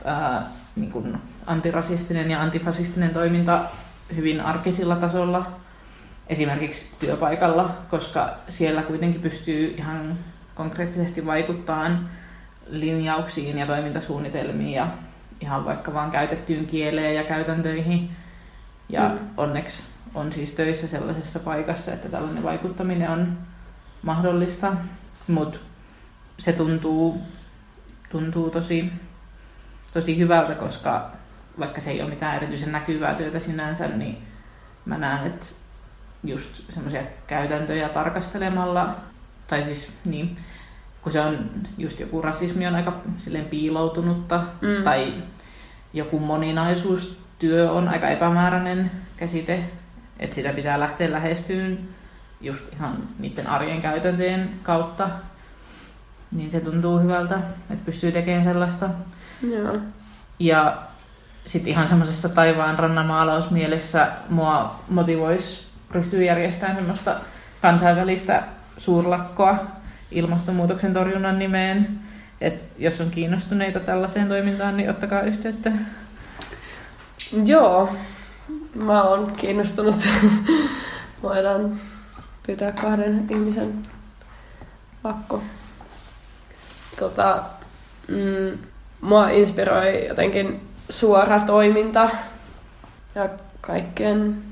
[0.04, 0.42] ää,
[0.76, 3.64] niin kuin antirasistinen ja antifasistinen toiminta
[4.16, 5.46] hyvin arkisilla tasolla,
[6.26, 10.18] esimerkiksi työpaikalla, koska siellä kuitenkin pystyy ihan
[10.54, 12.10] konkreettisesti vaikuttamaan
[12.66, 14.88] linjauksiin ja toimintasuunnitelmiin ja
[15.40, 18.10] ihan vaikka vaan käytettyyn kieleen ja käytäntöihin.
[18.88, 19.18] Ja mm.
[19.36, 19.82] onneksi
[20.14, 23.38] on siis töissä sellaisessa paikassa, että tällainen vaikuttaminen on
[24.02, 24.72] mahdollista,
[25.28, 25.58] mutta
[26.38, 27.22] se tuntuu,
[28.10, 28.92] tuntuu tosi,
[29.94, 31.10] tosi hyvältä, koska
[31.58, 34.18] vaikka se ei ole mitään erityisen näkyvää työtä sinänsä, niin
[34.84, 35.46] mä näen, että
[36.24, 38.94] just semmoisia käytäntöjä tarkastelemalla,
[39.46, 40.36] tai siis niin,
[41.02, 44.82] kun se on just joku rasismi on aika silleen piiloutunutta, mm.
[44.84, 45.14] tai
[45.92, 49.64] joku moninaisuustyö on aika epämääräinen käsite,
[50.18, 51.78] että sitä pitää lähteä lähestyyn
[52.40, 55.10] just ihan niiden arjen käytäntöjen kautta,
[56.30, 57.38] niin se tuntuu hyvältä,
[57.70, 58.90] että pystyy tekemään sellaista.
[59.42, 59.78] Joo.
[60.38, 60.82] Ja
[61.48, 67.16] sitten ihan semmoisessa taivaan rannan maalausmielessä mua motivoisi ryhtyä järjestämään semmoista
[67.62, 68.42] kansainvälistä
[68.76, 69.58] suurlakkoa
[70.10, 71.88] ilmastonmuutoksen torjunnan nimeen.
[72.40, 75.72] Et jos on kiinnostuneita tällaiseen toimintaan, niin ottakaa yhteyttä.
[77.44, 77.88] Joo,
[78.74, 79.96] mä oon kiinnostunut.
[81.22, 81.72] Voidaan
[82.46, 83.82] pyytää kahden ihmisen
[85.04, 85.42] lakko.
[86.98, 87.42] Tota,
[88.08, 88.58] mm,
[89.00, 92.10] mua inspiroi jotenkin suora toiminta
[93.14, 93.28] ja
[93.60, 94.42] kaikkien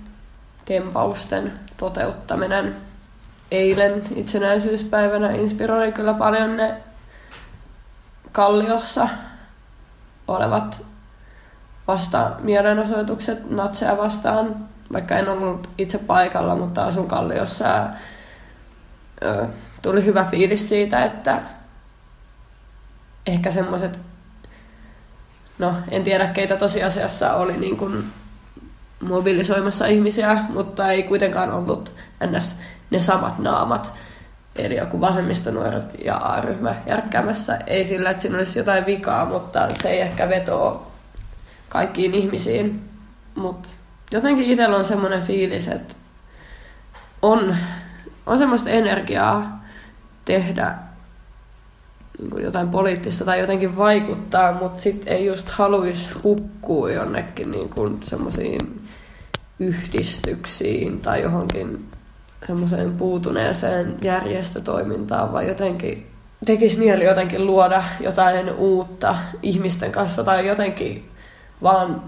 [0.64, 2.76] tempausten toteuttaminen.
[3.50, 6.76] Eilen itsenäisyyspäivänä inspiroi kyllä paljon ne
[8.32, 9.08] Kalliossa
[10.28, 10.82] olevat
[11.88, 14.56] vasta mielenosoitukset natseja vastaan,
[14.92, 17.90] vaikka en ollut itse paikalla, mutta asun Kalliossa ja
[19.82, 21.42] tuli hyvä fiilis siitä, että
[23.26, 24.00] ehkä semmoiset,
[25.58, 28.04] no en tiedä keitä tosiasiassa oli niin kuin
[29.00, 31.94] mobilisoimassa ihmisiä, mutta ei kuitenkaan ollut
[32.26, 32.56] ns.
[32.90, 33.92] ne samat naamat.
[34.56, 37.58] Eli joku vasemmistonuoret ja A-ryhmä järkkäämässä.
[37.66, 40.92] Ei sillä, että siinä olisi jotain vikaa, mutta se ei ehkä vetoo
[41.68, 42.88] kaikkiin ihmisiin.
[43.34, 43.68] Mutta
[44.12, 45.94] jotenkin itsellä on semmoinen fiilis, että
[47.22, 47.56] on,
[48.26, 49.64] on semmoista energiaa
[50.24, 50.74] tehdä
[52.42, 58.82] jotain poliittista tai jotenkin vaikuttaa, mutta sitten ei just haluaisi hukkua jonnekin niin kuin semmoisiin
[59.58, 61.88] yhdistyksiin tai johonkin
[62.46, 66.06] semmoiseen puutuneeseen järjestötoimintaan, vaan jotenkin
[66.46, 71.10] tekisi mieli jotenkin luoda jotain uutta ihmisten kanssa tai jotenkin
[71.62, 72.02] vaan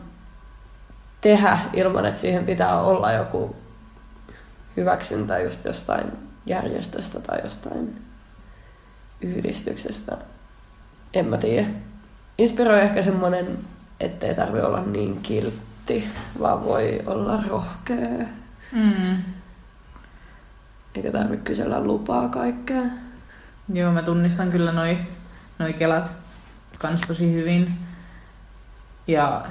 [1.21, 3.57] tehdä ilman, että siihen pitää olla joku
[4.77, 6.07] hyväksyntä just jostain
[6.47, 8.08] järjestöstä tai jostain
[9.21, 10.17] yhdistyksestä.
[11.15, 11.67] En mä tiedä.
[12.39, 13.59] Inspiroi ehkä semmoinen,
[14.01, 16.09] ettei tarvi olla niin kiltti,
[16.41, 18.27] vaan voi olla rohkea.
[18.73, 19.23] Mm.
[20.95, 22.83] Eikä tarvitse kysellä lupaa kaikkea.
[23.73, 24.99] Joo, mä tunnistan kyllä noi,
[25.59, 26.15] noi kelat
[26.79, 27.73] kans tosi hyvin.
[29.07, 29.45] Ja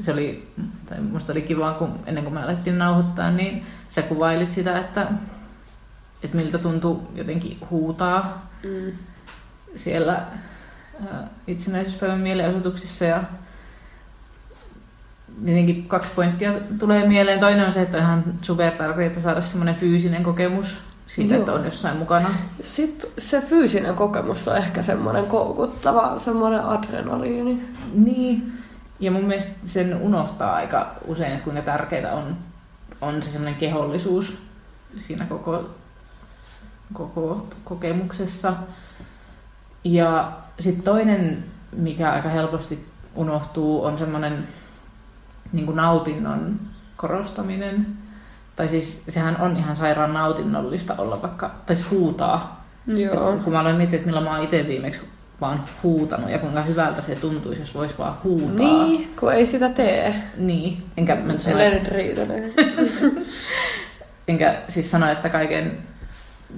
[0.00, 0.52] se oli,
[0.88, 5.06] tai musta oli kiva, kun ennen kuin me alettiin nauhoittaa, niin sä kuvailit sitä, että,
[6.22, 8.92] että miltä tuntui jotenkin huutaa mm.
[9.76, 10.22] siellä
[11.46, 13.22] itsenäisyyspäivän mielenosoituksissa ja
[15.44, 17.40] tietenkin kaksi pointtia tulee mieleen.
[17.40, 21.40] Toinen on se, että on ihan supertärkeää saada semmoinen fyysinen kokemus siitä, Joo.
[21.40, 22.28] että on jossain mukana.
[22.62, 27.62] Sitten se fyysinen kokemus on ehkä semmoinen koukuttava, semmoinen adrenaliini.
[27.92, 28.52] Niin,
[29.00, 32.36] ja mun mielestä sen unohtaa aika usein, että kuinka tärkeää on,
[33.00, 34.38] on se semmoinen kehollisuus
[34.98, 35.70] siinä koko,
[36.92, 38.52] koko kokemuksessa.
[39.84, 44.48] Ja sitten toinen, mikä aika helposti unohtuu, on semmoinen
[45.52, 46.60] niin nautinnon
[46.96, 47.86] korostaminen
[48.60, 52.64] tai siis sehän on ihan sairaan nautinnollista olla vaikka, tai siis huutaa.
[52.86, 53.34] Joo.
[53.34, 55.00] Et kun mä aloin miettiä, että milloin mä oon itse viimeksi
[55.40, 58.66] vaan huutanut ja kuinka hyvältä se tuntuisi, jos voisi vaan huutaa.
[58.66, 60.14] Niin, kun ei sitä tee.
[60.36, 61.90] Niin, enkä mä nyt sano, nyt
[64.28, 65.78] enkä siis sano, että kaiken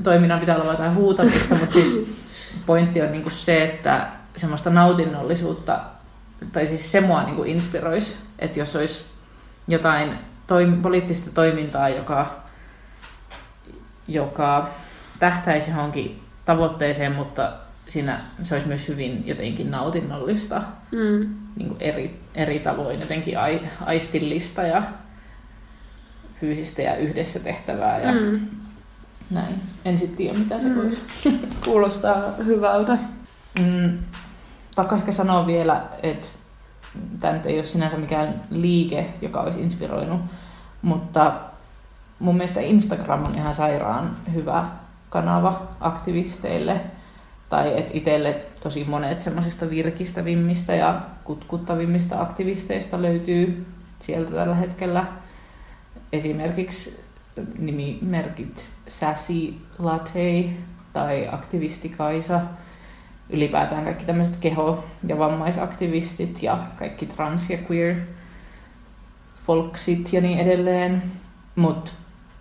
[0.03, 2.07] toiminnan pitää olla jotain huutamista, mutta siis
[2.67, 5.81] pointti on niinku se, että semmoista nautinnollisuutta,
[6.53, 9.05] tai siis se mua niinku inspiroisi, että jos olisi
[9.69, 10.11] jotain
[10.47, 12.43] toim- poliittista toimintaa, joka,
[14.09, 14.71] joka
[15.19, 17.53] tähtäisi johonkin tavoitteeseen, mutta
[17.89, 20.63] siinä se olisi myös hyvin jotenkin nautinnollista
[20.93, 21.35] Mm.
[21.57, 24.83] niin kuin eri, eri tavoin, jotenkin ai, aistillista ja
[26.41, 28.41] fyysistä ja yhdessä tehtävää ja Mm.
[29.31, 29.55] näin.
[29.85, 30.77] En sitten tiedä, mitä se Mm.
[30.77, 30.99] voisi.
[31.65, 32.17] Kuulostaa
[32.47, 32.99] hyvältä.
[33.61, 33.99] Mm,
[34.77, 36.27] pakko ehkä sanoa vielä, että
[37.21, 40.21] tämä nyt ei ole sinänsä mikään liike, joka olisi inspiroinut,
[40.83, 41.33] mutta
[42.19, 44.65] mun mielestä Instagram on ihan sairaan hyvä
[45.11, 46.81] kanava aktivisteille.
[47.49, 53.67] Tai että itselle tosi monet semmoisista virkistävimmistä ja kutkuttavimmista aktivisteista löytyy
[54.01, 55.05] sieltä tällä hetkellä.
[56.13, 57.01] Esimerkiksi
[57.59, 60.45] nimimerkit Sassy Latte
[60.93, 62.41] tai aktivisti Kaisa
[63.31, 67.97] ylipäätään kaikki tämmöiset keho- ja vammaisaktivistit ja kaikki trans- ja queer
[69.47, 71.03] folksit ja niin edelleen.
[71.57, 71.91] Mutta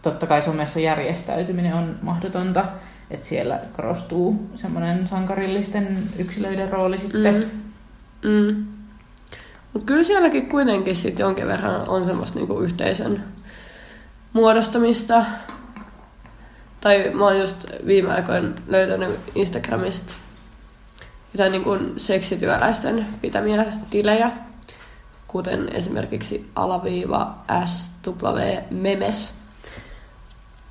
[0.02, 2.66] totta kai somessa järjestäytyminen on mahdotonta,
[3.12, 7.52] että siellä korostuu semmoinen sankarillisten yksilöiden rooli sitten.
[8.24, 8.32] Mm.
[8.32, 8.66] Mm.
[9.74, 13.24] Mutta kyllä sielläkin kuitenkin sit jonkin verran on semmoista niinku yhteisön
[14.34, 15.26] muodostamista.
[16.82, 20.14] Tai mä oon just viime aikoina löytänyt Instagramista
[21.34, 24.32] jotain niinku seksityöläisten pitämiä tilejä,
[25.28, 28.38] kuten esimerkiksi alaviiva SW
[28.72, 29.34] memes,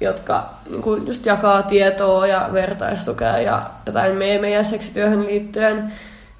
[0.00, 5.92] jotka niinku just jakaa tietoa ja vertaistukea ja jotain meemejä seksityöhön liittyen.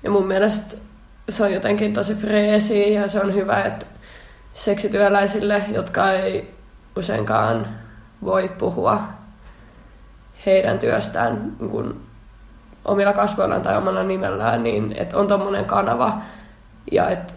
[0.02, 0.76] Ja mun mielestä
[1.28, 3.86] se on jotenkin tosi freesi ja se on hyvä, että
[4.52, 6.54] seksityöläisille, jotka ei
[6.96, 7.66] useinkaan
[8.24, 9.02] voi puhua
[10.46, 12.00] heidän työstään niin kuin
[12.84, 16.18] omilla kasvoillaan tai omalla nimellään, niin että on tommonen kanava
[16.92, 17.34] ja että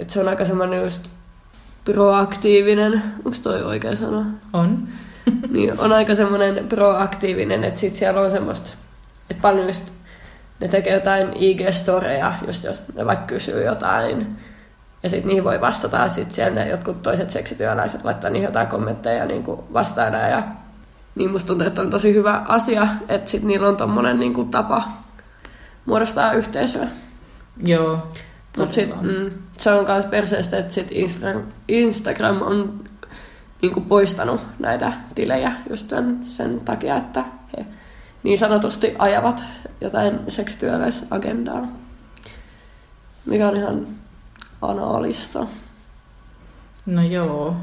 [0.00, 1.10] et se on aika semmoinen just
[1.84, 4.24] proaktiivinen, onko toi oikea sana?
[4.52, 4.88] On.
[5.52, 8.70] niin on aika semmoinen proaktiivinen, että sit siellä on semmoista,
[9.30, 9.92] että paljon just
[10.60, 14.36] ne tekee jotain IG-storeja, just jos ne vaikka kysyy jotain,
[15.04, 18.66] ja sitten niihin voi vastata, ja sitten siellä ne jotkut toiset seksityöläiset laittaa niihin jotain
[18.66, 20.42] kommentteja niin vastaana, ja
[21.14, 24.50] niin musta tuntuu, että on tosi hyvä asia, että sitten niillä on tommonen niin kuin
[24.50, 24.82] tapa
[25.86, 26.88] muodostaa yhteisöä.
[27.66, 28.08] Joo.
[28.58, 32.80] Mutta sit, mm, se on myös perseestä, että sit Instagram, Instagram on
[33.62, 37.24] niinku poistanut näitä tilejä just sen, sen takia, että
[37.56, 37.66] he
[38.22, 39.44] niin sanotusti ajavat
[39.80, 41.66] jotain seksityöläisagendaa,
[43.26, 43.86] mikä on ihan
[44.62, 45.46] anaalista.
[46.86, 47.56] No joo.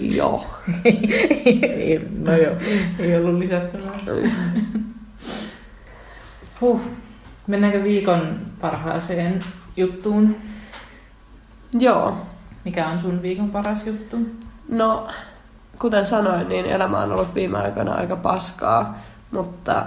[0.00, 0.46] Joo.
[0.84, 2.54] Ei, no joo,
[2.98, 3.98] ei ollut lisättävää.
[6.60, 6.80] Huh.
[7.46, 9.44] Mennäänkö viikon parhaaseen
[9.76, 10.36] juttuun?
[11.78, 12.16] Joo.
[12.64, 14.16] Mikä on sun viikon paras juttu?
[14.68, 15.08] No,
[15.78, 18.98] kuten sanoin, niin elämä on ollut viime aikoina aika paskaa,
[19.30, 19.84] mutta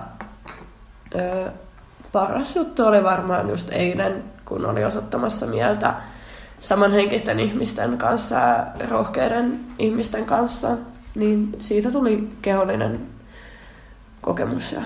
[1.15, 1.51] ö,
[2.11, 5.93] paras juttu oli varmaan just eilen, kun oli osoittamassa mieltä
[6.59, 10.77] samanhenkisten ihmisten kanssa ja rohkeiden ihmisten kanssa,
[11.15, 13.01] niin siitä tuli kehollinen
[14.21, 14.81] kokemus ja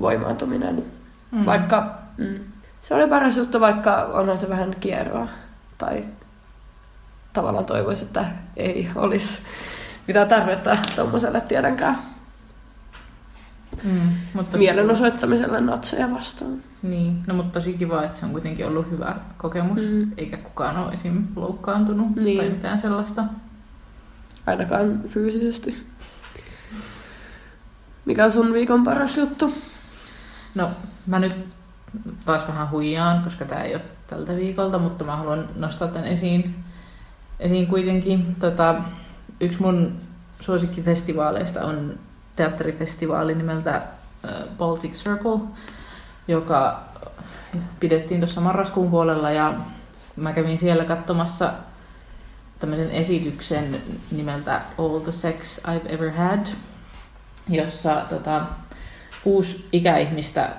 [0.00, 0.84] voimaantuminen.
[1.30, 1.46] Mm.
[1.46, 2.38] Vaikka mm,
[2.80, 5.28] se oli paras juttu, vaikka onhan se vähän kierroa.
[5.78, 6.04] Tai
[7.32, 8.24] tavallaan toivoisi, että
[8.56, 9.42] ei olisi
[10.06, 11.98] mitään tarvetta tuommoiselle tietenkään
[13.84, 14.00] Mm,
[14.34, 16.54] mutta mielenosoittamiselle natseja vastaan.
[16.82, 20.12] Niin, no mutta tosi kiva, että se on kuitenkin ollut hyvä kokemus, Mm.
[20.16, 21.24] eikä kukaan ole esim.
[21.36, 22.38] loukkaantunut Niin.
[22.38, 23.24] tai mitään sellaista.
[24.46, 25.86] Ainakaan fyysisesti.
[28.04, 29.52] Mikä on sun viikon paras juttu?
[30.54, 30.70] No,
[31.06, 31.36] mä nyt
[32.24, 36.54] taas vähän huijaan, koska tämä ei ole tältä viikolta, mutta mä haluan nostaa tämän esiin,
[37.40, 38.34] esiin kuitenkin.
[38.40, 38.74] Tota,
[39.40, 39.92] yksi mun
[40.40, 41.98] suosikkifestivaaleista on
[42.36, 43.82] teatterifestivaali nimeltä
[44.58, 45.40] Baltic Circle,
[46.28, 46.84] joka
[47.80, 49.54] pidettiin tuossa marraskuun puolella ja
[50.16, 51.52] mä kävin siellä katsomassa
[52.58, 56.46] tämmöisen esityksen nimeltä All the Sex I've Ever Had,
[57.48, 58.42] jossa tota,
[59.24, 60.50] kuusi ikäihmistä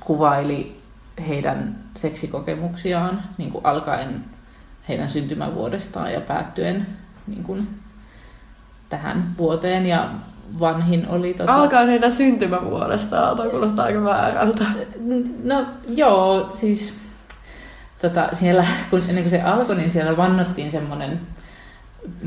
[0.00, 0.82] kuvaili
[1.28, 4.24] heidän seksikokemuksiaan niin kuin alkaen
[4.88, 6.86] heidän syntymävuodestaan ja päättyen
[7.26, 7.80] niin kuin
[8.88, 9.86] tähän vuoteen.
[9.86, 10.10] Ja
[10.60, 11.34] vanhin oli...
[11.34, 11.54] Tota...
[11.54, 14.64] Alkaa heidän syntymävuodesta, tuo kuulostaa aika väärältä.
[15.44, 16.94] No joo, siis
[18.02, 21.20] tota, siellä, kun, ennen kuin se alkoi, niin siellä vannottiin semmoinen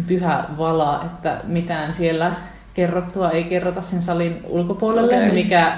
[0.08, 2.32] pyhä vala, että mitään siellä
[2.74, 5.32] kerrottua ei kerrota sen salin ulkopuolelle, okay.
[5.32, 5.78] mikä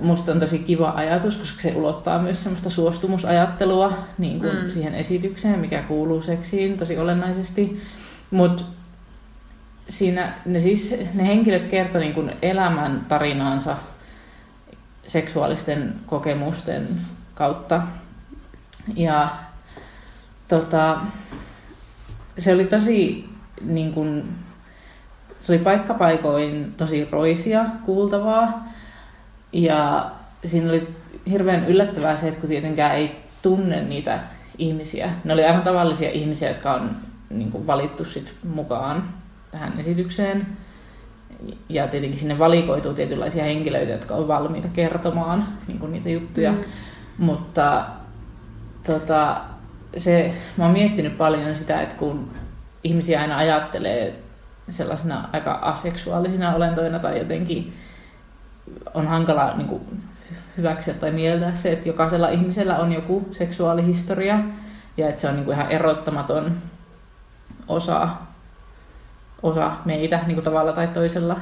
[0.00, 4.70] musta on tosi kiva ajatus, koska se ulottaa myös semmoista suostumusajattelua niin kuin mm.
[4.70, 7.82] siihen esitykseen, mikä kuuluu seksiin tosi olennaisesti.
[8.30, 8.62] Mutta
[9.88, 13.76] siinä ne, siis, ne henkilöt kertoi niin kuin elämän tarinaansa
[15.06, 16.88] seksuaalisten kokemusten
[17.34, 17.82] kautta.
[18.96, 19.28] Ja
[20.48, 21.00] tota,
[22.38, 23.28] se oli tosi
[23.60, 24.24] niin kuin,
[25.40, 28.64] se oli paikkapaikoin tosi roisia kuultavaa.
[29.52, 30.10] Ja
[30.44, 30.88] siinä oli
[31.30, 34.20] hirveän yllättävää se, että kun tietenkään ei tunne niitä
[34.58, 35.10] ihmisiä.
[35.24, 36.90] Ne oli aivan tavallisia ihmisiä, jotka on
[37.30, 39.08] niin kuin, valittu sit mukaan
[39.56, 40.46] tähän esitykseen.
[41.68, 46.52] Ja tietenkin sinne valikoituu tietynlaisia henkilöitä, jotka on valmiita kertomaan niin kuin niitä juttuja.
[46.52, 46.58] Mm.
[47.18, 47.86] Mutta
[48.86, 49.40] tota,
[49.96, 52.30] se, mä oon miettinyt paljon sitä, että kun
[52.84, 54.14] ihmisiä aina ajattelee
[54.70, 57.74] sellaisena aika aseksuaalisina olentoina tai jotenkin
[58.94, 60.02] on hankala niin kuin,
[60.56, 64.38] hyväksyä tai mieltää se, että jokaisella ihmisellä on joku seksuaalihistoria
[64.96, 66.56] ja että se on niin kuin ihan erottamaton
[67.68, 68.08] osa,
[69.46, 71.40] osa meitä niin kuin tavalla tai toisella,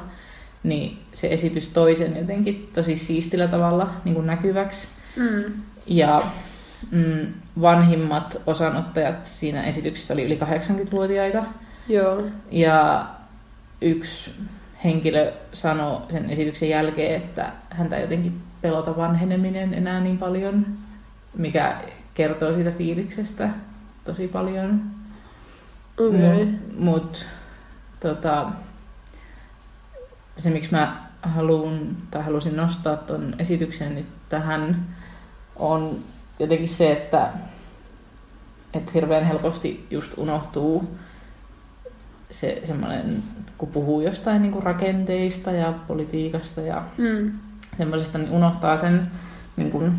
[0.63, 4.89] niin se esitys toisen jotenkin tosi siistillä tavalla niin kuin näkyväksi.
[5.17, 5.45] Mm.
[5.87, 6.23] Ja
[6.91, 7.27] mm,
[7.61, 11.45] vanhimmat osanottajat siinä esityksessä oli yli 80-vuotiaita.
[11.89, 12.23] Joo.
[12.51, 13.07] Ja
[13.81, 14.31] yksi
[14.85, 18.33] henkilö sanoi sen esityksen jälkeen, että häntä jotenkin
[18.63, 20.67] pelota vanheneminen enää niin paljon,
[21.37, 21.77] mikä
[22.15, 23.49] kertoo siitä fiiliksestä
[24.05, 24.81] tosi paljon.
[25.99, 26.45] Okay.
[26.45, 26.49] Mut,
[26.79, 27.27] mut
[28.09, 28.51] tota,
[30.39, 34.87] se, miksi mä haluun, tai halusin nostaa tuon esityksen niin tähän,
[35.57, 35.97] on
[36.39, 37.33] jotenkin se, että,
[38.75, 40.99] että hirveän helposti just unohtuu
[42.31, 43.23] se semmoinen,
[43.59, 47.33] kun puhuu jostain niin kuin rakenteista ja politiikasta ja mm.
[47.77, 49.11] semmoisesta, niin unohtaa sen
[49.57, 49.95] niin kuin,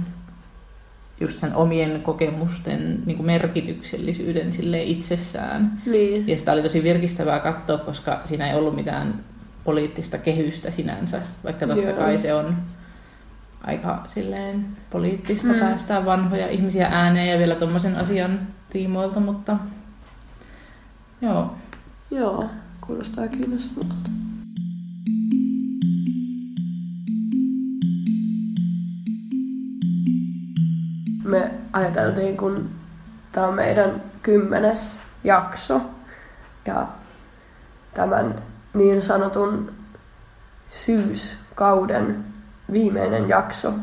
[1.20, 5.72] just sen omien kokemusten niin kuin merkityksellisyyden sille itsessään.
[5.86, 6.28] Niin.
[6.28, 9.24] Ja sitä oli tosi virkistävää katsoa, koska siinä ei ollut mitään
[9.64, 11.98] poliittista kehystä sinänsä, vaikka totta Joo.
[11.98, 12.56] kai se on
[13.64, 15.60] aika silleen poliittista mm.
[15.60, 18.40] päästää vanhoja ihmisiä ääneen ja vielä tuommoisen asian
[18.70, 19.58] tiimoilta, mutta
[21.22, 21.56] joo.
[22.12, 22.50] Joo,
[22.82, 24.10] kuulostaa kiinnostavalta.
[31.26, 32.70] Me ajateltiin, kun
[33.32, 35.82] tämä on meidän kymmenes jakso.
[36.66, 36.88] Ja
[37.94, 38.36] tämän
[38.74, 39.74] niin sanotun
[40.70, 42.26] syyskauden
[42.72, 43.74] viimeinen jakso,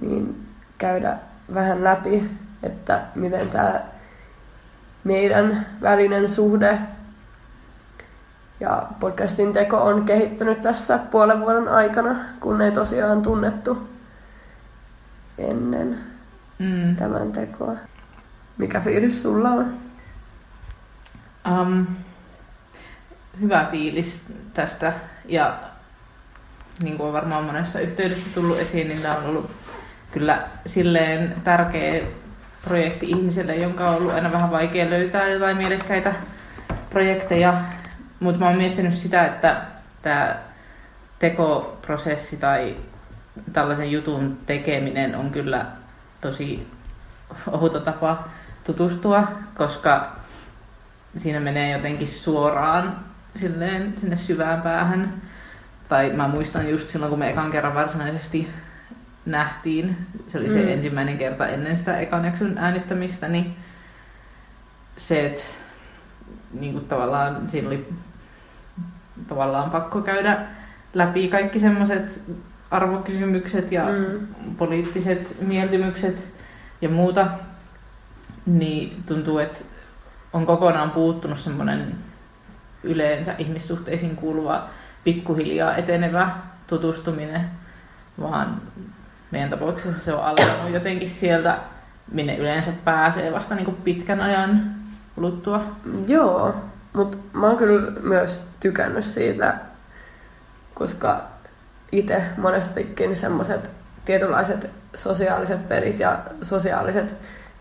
[0.00, 0.46] niin
[0.78, 1.16] käydä
[1.54, 2.30] vähän läpi,
[2.62, 3.80] että miten tämä
[5.04, 6.78] meidän välinen suhde
[8.60, 13.93] ja podcastin teko on kehittynyt tässä puolen vuoden aikana, kun ei tosiaan tunnettu
[15.38, 15.98] ennen
[16.58, 16.96] mm.
[16.96, 17.76] tämän tekoa.
[18.58, 19.76] Mikä fiilis sulla on?
[21.60, 21.86] Um,
[23.40, 24.92] hyvä fiilis tästä
[25.28, 25.58] ja
[26.82, 29.50] niin kuin on varmaan monessa yhteydessä tullut esiin, niin tämä on ollut
[30.10, 32.04] kyllä silleen tärkeä
[32.64, 36.14] projekti ihmiselle, jonka on ollut aina vähän vaikea löytää jotain mielekkäitä
[36.90, 37.60] projekteja.
[38.20, 39.62] Mutta mä oon miettinyt sitä, että
[40.02, 40.36] tämä
[41.18, 42.76] tekoprosessi tai
[43.52, 45.66] tällaisen jutun tekeminen on kyllä
[46.20, 46.68] tosi
[47.52, 48.28] outo tapa
[48.64, 50.16] tutustua, koska
[51.16, 52.96] siinä menee jotenkin suoraan
[53.36, 55.14] silleen sinne syvään päähän.
[55.88, 58.50] Tai mä muistan just silloin, kun me ekan kerran varsinaisesti
[59.26, 59.96] nähtiin,
[60.28, 60.68] se oli se mm.
[60.68, 63.56] ensimmäinen kerta ennen sitä ekan jakson äänittämistä, niin
[64.96, 65.42] se, että
[66.52, 67.88] niin kuin tavallaan siinä oli
[69.28, 70.38] tavallaan pakko käydä
[70.94, 72.22] läpi kaikki semmoiset
[72.70, 74.56] arvokysymykset ja mm.
[74.56, 76.28] poliittiset mieltymykset
[76.80, 77.26] ja muuta,
[78.46, 79.58] niin tuntuu, että
[80.32, 81.94] on kokonaan puuttunut semmoinen
[82.82, 84.68] yleensä ihmissuhteisiin kuuluva
[85.04, 86.30] pikkuhiljaa etenevä
[86.66, 87.40] tutustuminen,
[88.20, 88.62] vaan
[89.30, 91.58] meidän tapauksessa se on alkanut jotenkin sieltä,
[92.12, 94.74] minne yleensä pääsee vasta niin kuin pitkän ajan
[95.14, 95.76] kuluttua.
[96.06, 96.54] Joo,
[96.96, 99.58] mutta mä oon kyllä myös tykännyt siitä,
[100.74, 101.33] koska
[101.98, 103.70] itse monestikin semmoiset
[104.04, 107.16] tietynlaiset sosiaaliset pelit ja sosiaaliset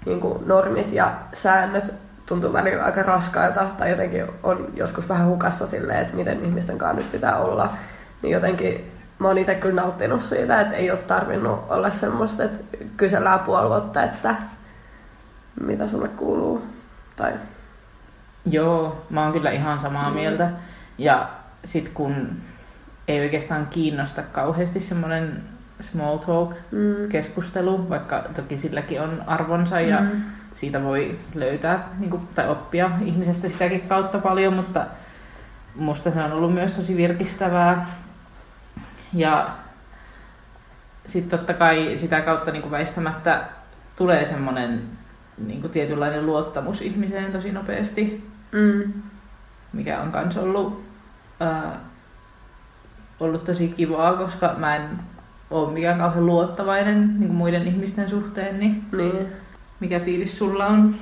[0.06, 1.94] niin kuin normit ja säännöt
[2.26, 6.98] tuntuu välillä aika raskailta tai jotenkin on joskus vähän hukassa silleen, että miten ihmisten kanssa
[6.98, 7.74] nyt pitää olla.
[8.22, 12.60] Niin jotenkin mä oon itse kyllä nauttinut siitä, että ei ole tarvinnut olla semmoista, että
[12.98, 14.36] kysellään puoli vuotta, että
[15.62, 16.62] mitä sulle kuuluu.
[17.16, 17.34] Tai...
[18.46, 20.16] Joo, mä oon kyllä ihan samaa mm.
[20.16, 20.50] mieltä.
[20.98, 21.30] Ja
[21.66, 22.28] sit kun
[23.08, 25.44] ei oikeastaan kiinnosta kauheasti semmoinen
[25.82, 27.10] small talk mm.
[27.10, 30.22] keskustelu, vaikka toki silläkin on arvonsa ja mm.
[30.54, 34.86] siitä voi löytää niin kuin, tai oppia ihmisestä sitäkin kautta paljon, mutta
[35.76, 37.88] musta se on ollut myös tosi virkistävää.
[39.14, 39.50] Ja
[41.06, 43.44] sitten totta kai sitä kautta niin kuin väistämättä
[43.96, 44.82] tulee semmoinen
[45.38, 48.94] niin kuin tietynlainen luottamus ihmiseen tosi nopeasti, mm.
[49.74, 50.86] mikä on myös ollut,
[53.20, 55.00] ollut tosi kivaa, koska mä en
[55.52, 59.28] ole mikään kauhean luottavainen niin kuin muiden ihmisten suhteen, niin, niin
[59.80, 60.96] mikä fiilis sulla on?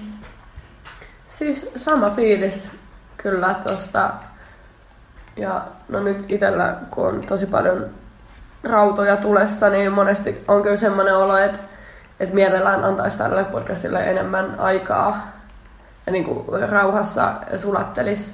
[1.29, 2.71] Siis sama fiilis
[3.17, 4.13] kyllä tuosta.
[5.37, 7.85] Ja no nyt itsellä, kun on tosi paljon
[8.63, 11.59] rautoja tulessa, niin monesti on kyllä semmoinen olo, että,
[12.19, 15.31] että mielellään antaisi tälle podcastille enemmän aikaa
[16.05, 18.33] ja niin kuin rauhassa sulattelisi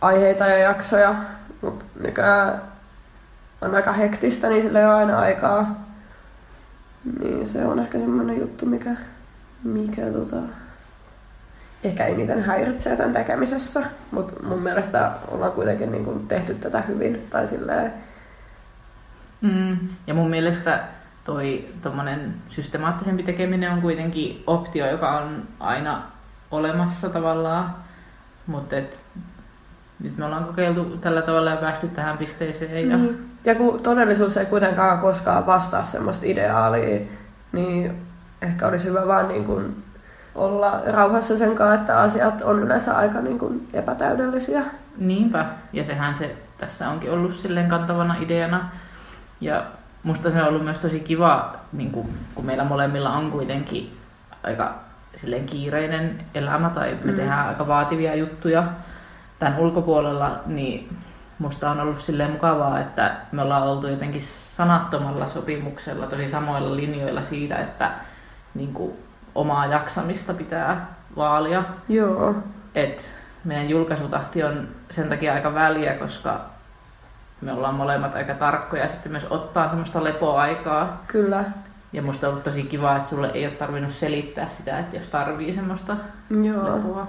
[0.00, 1.14] aiheita ja jaksoja.
[1.62, 2.62] Mutta nykyään
[3.60, 5.84] on aika hektistä, niin sillä ei ole aina aikaa.
[7.22, 8.90] Niin se on ehkä semmoinen juttu, mikä,
[9.64, 10.36] mikä tota,
[11.84, 13.82] ehkä eniten häiritsee tämän tekemisessä.
[14.10, 17.26] Mutta mun mielestä ollaan kuitenkin niin kuin tehty tätä hyvin.
[17.30, 17.92] Tai silleen...
[19.40, 20.84] mm, ja mun mielestä
[21.24, 21.68] toi
[22.48, 26.02] systemaattisempi tekeminen on kuitenkin optio, joka on aina
[26.50, 27.74] olemassa tavallaan.
[28.46, 28.76] Mutta
[30.00, 32.90] nyt me ollaan kokeiltu tällä tavalla ja päästy tähän pisteeseen.
[32.90, 32.96] Ja...
[32.96, 33.28] Niin.
[33.44, 37.00] Ja kun todellisuus ei kuitenkaan koskaan vastaa semmoista ideaalia,
[37.52, 38.02] niin
[38.42, 39.82] ehkä olisi hyvä vaan niin kuin
[40.34, 44.62] olla rauhassa sen kanssa, että asiat on yleensä aika niin kuin epätäydellisiä.
[44.98, 48.70] Niinpä, ja sehän se tässä onkin ollut silleen kantavana ideana.
[49.40, 49.64] Ja
[50.02, 53.96] musta se on ollut myös tosi kiva, niin kuin, kun meillä molemmilla on kuitenkin
[54.42, 54.74] aika
[55.16, 57.16] silleen kiireinen elämä tai me mm.
[57.16, 58.64] tehdään aika vaativia juttuja
[59.40, 60.96] tämän ulkopuolella, niin
[61.38, 67.22] musta on ollut silleen mukavaa, että me ollaan oltu jotenkin sanattomalla sopimuksella tosi samoilla linjoilla
[67.22, 67.90] siitä, että
[68.54, 68.92] niin kuin,
[69.34, 70.86] omaa jaksamista pitää
[71.16, 71.64] vaalia.
[71.88, 72.34] Joo.
[72.74, 73.14] Et
[73.44, 76.40] meidän julkaisutahti on sen takia aika väliä, koska
[77.40, 81.00] me ollaan molemmat aika tarkkoja ja sitten myös ottaa semmoista lepoaikaa.
[81.06, 81.44] Kyllä.
[81.92, 85.08] Ja musta on ollut tosi kiva, että sulle ei ole tarvinnut selittää sitä, että jos
[85.08, 85.96] tarvii semmoista
[86.42, 86.76] Joo.
[86.76, 87.06] lepoa.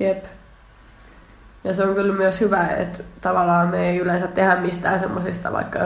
[0.00, 0.24] Jep.
[1.64, 5.78] Ja se on kyllä myös hyvä, että tavallaan me ei yleensä tehdä mistään semmoisista vaikka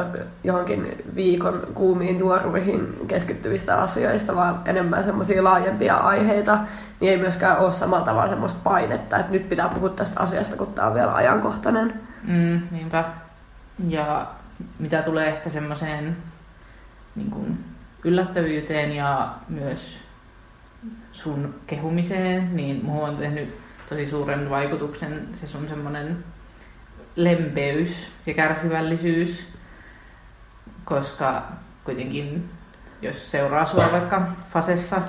[0.44, 6.58] johonkin viikon kuumiin juoruihin keskittyvistä asioista, vaan enemmän semmoisia laajempia aiheita,
[7.00, 10.72] niin ei myöskään ole samalla tavalla semmoista painetta, että nyt pitää puhua tästä asiasta, kun
[10.72, 12.00] tämä on vielä ajankohtainen.
[12.22, 13.04] Mm, niinpä.
[13.88, 14.26] Ja
[14.78, 16.16] mitä tulee ehkä semmoiseen
[17.16, 17.64] niin kuin
[18.04, 20.00] yllättävyyteen ja myös
[21.12, 26.24] sun kehumiseen, niin muuhun on tehnyt tosi suuren vaikutuksen se sun semmoinen
[27.16, 29.48] lempeys ja kärsivällisyys,
[30.84, 31.48] koska
[31.84, 32.50] kuitenkin
[33.02, 34.22] jos seuraa sua vaikka
[34.52, 35.02] fasessa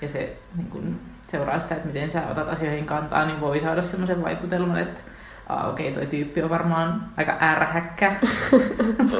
[0.00, 3.82] ja se niin kun seuraa sitä, että miten sä otat asioihin kantaa, niin voi saada
[3.82, 5.00] semmoisen vaikutelman, että
[5.68, 8.12] okei, okay, toi tyyppi on varmaan aika ärhäkkä.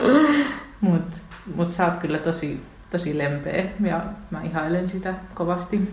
[0.80, 1.20] Mutta
[1.54, 4.00] mut sä oot kyllä tosi, tosi lempeä ja
[4.30, 5.92] mä ihailen sitä kovasti.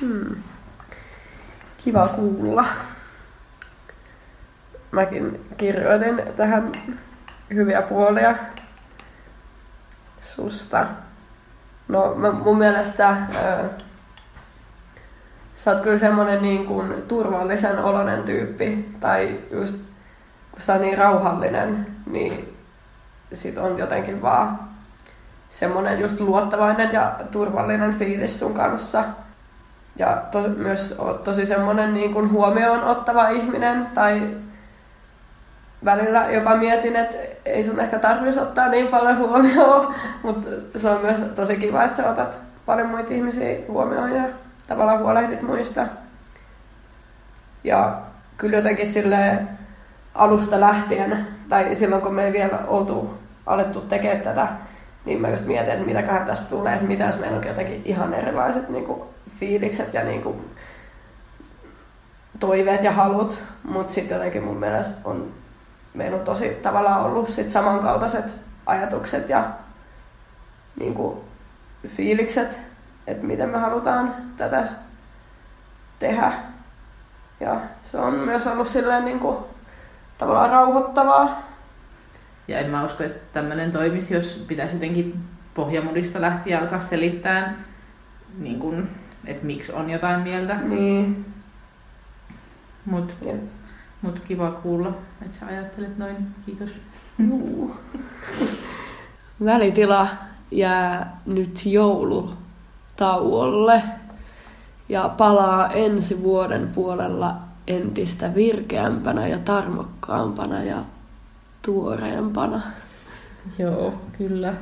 [0.00, 0.36] Hmm
[1.84, 2.64] kiva kuulla.
[4.90, 6.72] Mäkin kirjoitin tähän
[7.54, 8.34] hyviä puolia
[10.20, 10.86] susta.
[11.88, 13.64] No mä, mun mielestä ää,
[15.54, 18.88] sä oot kyllä semmonen niin kuin turvallisen olonen tyyppi.
[19.00, 19.76] Tai just
[20.50, 22.56] kun sä oot niin rauhallinen, niin
[23.32, 24.60] sit on jotenkin vaan
[25.48, 29.04] semmonen just luottavainen ja turvallinen fiilis sun kanssa
[29.96, 34.36] ja to, myös oot tosi semmoinen niin kuin huomioon ottava ihminen tai
[35.84, 41.00] välillä jopa mietin, että ei sun ehkä tarvitsisi ottaa niin paljon huomioon, mutta se on
[41.02, 44.22] myös tosi kiva, että sä otat paljon muita ihmisiä huomioon ja
[44.68, 45.86] tavallaan huolehdit muista.
[47.64, 48.00] Ja
[48.36, 49.38] kyllä jotenkin sille
[50.14, 53.14] alusta lähtien, tai silloin kun me ei vielä oltu
[53.46, 54.48] alettu tekemään tätä,
[55.04, 58.14] niin mä just mietin, että mitäköhän tästä tulee, että mitä jos meillä onkin jotenkin ihan
[58.14, 59.11] erilaiset niin kuin
[59.42, 60.50] fiilikset ja niin kuin
[62.40, 65.30] toiveet ja halut, mutta sitten jotenkin mun mielestä on,
[65.94, 68.34] meillä on tosi tavallaan ollut sit samankaltaiset
[68.66, 69.50] ajatukset ja
[70.80, 71.18] niin kuin
[71.86, 72.60] fiilikset,
[73.06, 74.68] että miten me halutaan tätä
[75.98, 76.32] tehdä.
[77.40, 79.36] Ja se on myös ollut silleen niin kuin,
[80.18, 81.42] tavallaan rauhoittavaa.
[82.48, 85.24] Ja en mä usko, että tämmöinen toimisi, jos pitäisi jotenkin
[85.54, 87.54] pohjamudista lähtien alkaa selittää,
[88.38, 90.54] niin kun, että miksi on jotain mieltä.
[90.54, 91.24] Niin.
[92.86, 93.14] Mut,
[94.02, 94.92] mut kiva kuulla,
[95.22, 96.16] että sä ajattelet noin.
[96.46, 96.70] Kiitos.
[97.18, 97.76] Juu.
[99.44, 100.08] Välitila
[100.50, 103.82] jää nyt joulutauolle
[104.88, 110.84] ja palaa ensi vuoden puolella entistä virkeämpänä ja tarmokkaampana ja
[111.64, 112.62] tuoreempana.
[113.58, 114.54] Joo, kyllä.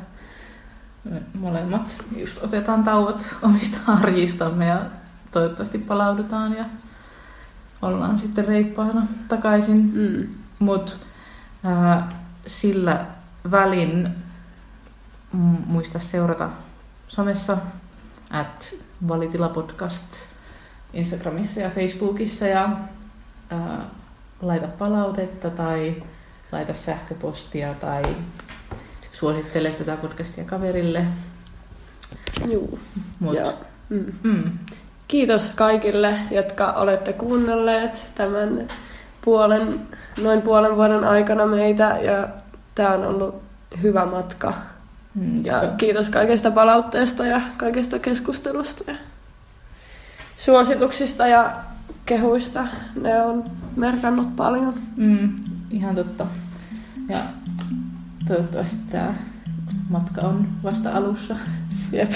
[1.05, 4.87] Me molemmat just otetaan tauot omista arjistamme ja
[5.31, 6.65] toivottavasti palaudutaan ja
[7.83, 9.91] ollaan sitten reippaana takaisin.
[9.95, 10.29] Mm.
[10.59, 10.93] Mutta
[12.47, 13.07] sillä
[13.51, 14.09] välin
[15.67, 16.51] muista seurata
[17.09, 17.59] somessa
[18.31, 18.75] at
[19.09, 20.17] Valitila Podcast
[20.93, 22.69] Instagramissa ja Facebookissa ja
[23.51, 23.85] ää,
[24.43, 26.03] laita palautetta tai
[26.53, 28.03] laita sähköpostia tai
[29.21, 31.05] suosittele tätä podcastia kaverille.
[32.49, 32.79] Joo.
[33.21, 33.39] Mut,
[33.89, 34.13] mm.
[34.23, 34.59] Mm.
[35.09, 38.69] Kiitos kaikille, jotka olette kuunnelleet tämän
[39.25, 39.81] puolen,
[40.23, 42.29] noin puolen vuoden aikana meitä ja
[42.75, 43.43] tämä on ollut
[43.83, 44.55] hyvä matka.
[45.15, 48.97] Mm, ja kiitos kaikesta palautteesta ja kaikesta keskustelusta ja
[50.39, 51.57] suosituksista ja
[52.07, 52.67] kehuista.
[53.01, 53.45] Ne on
[53.77, 54.75] merkannut paljon.
[54.97, 55.31] Mm,
[55.71, 56.27] ihan totta.
[57.09, 57.19] Ja
[58.31, 59.15] toivottavasti tämä
[59.89, 61.37] matka on vasta alussa.
[61.93, 62.13] Jep.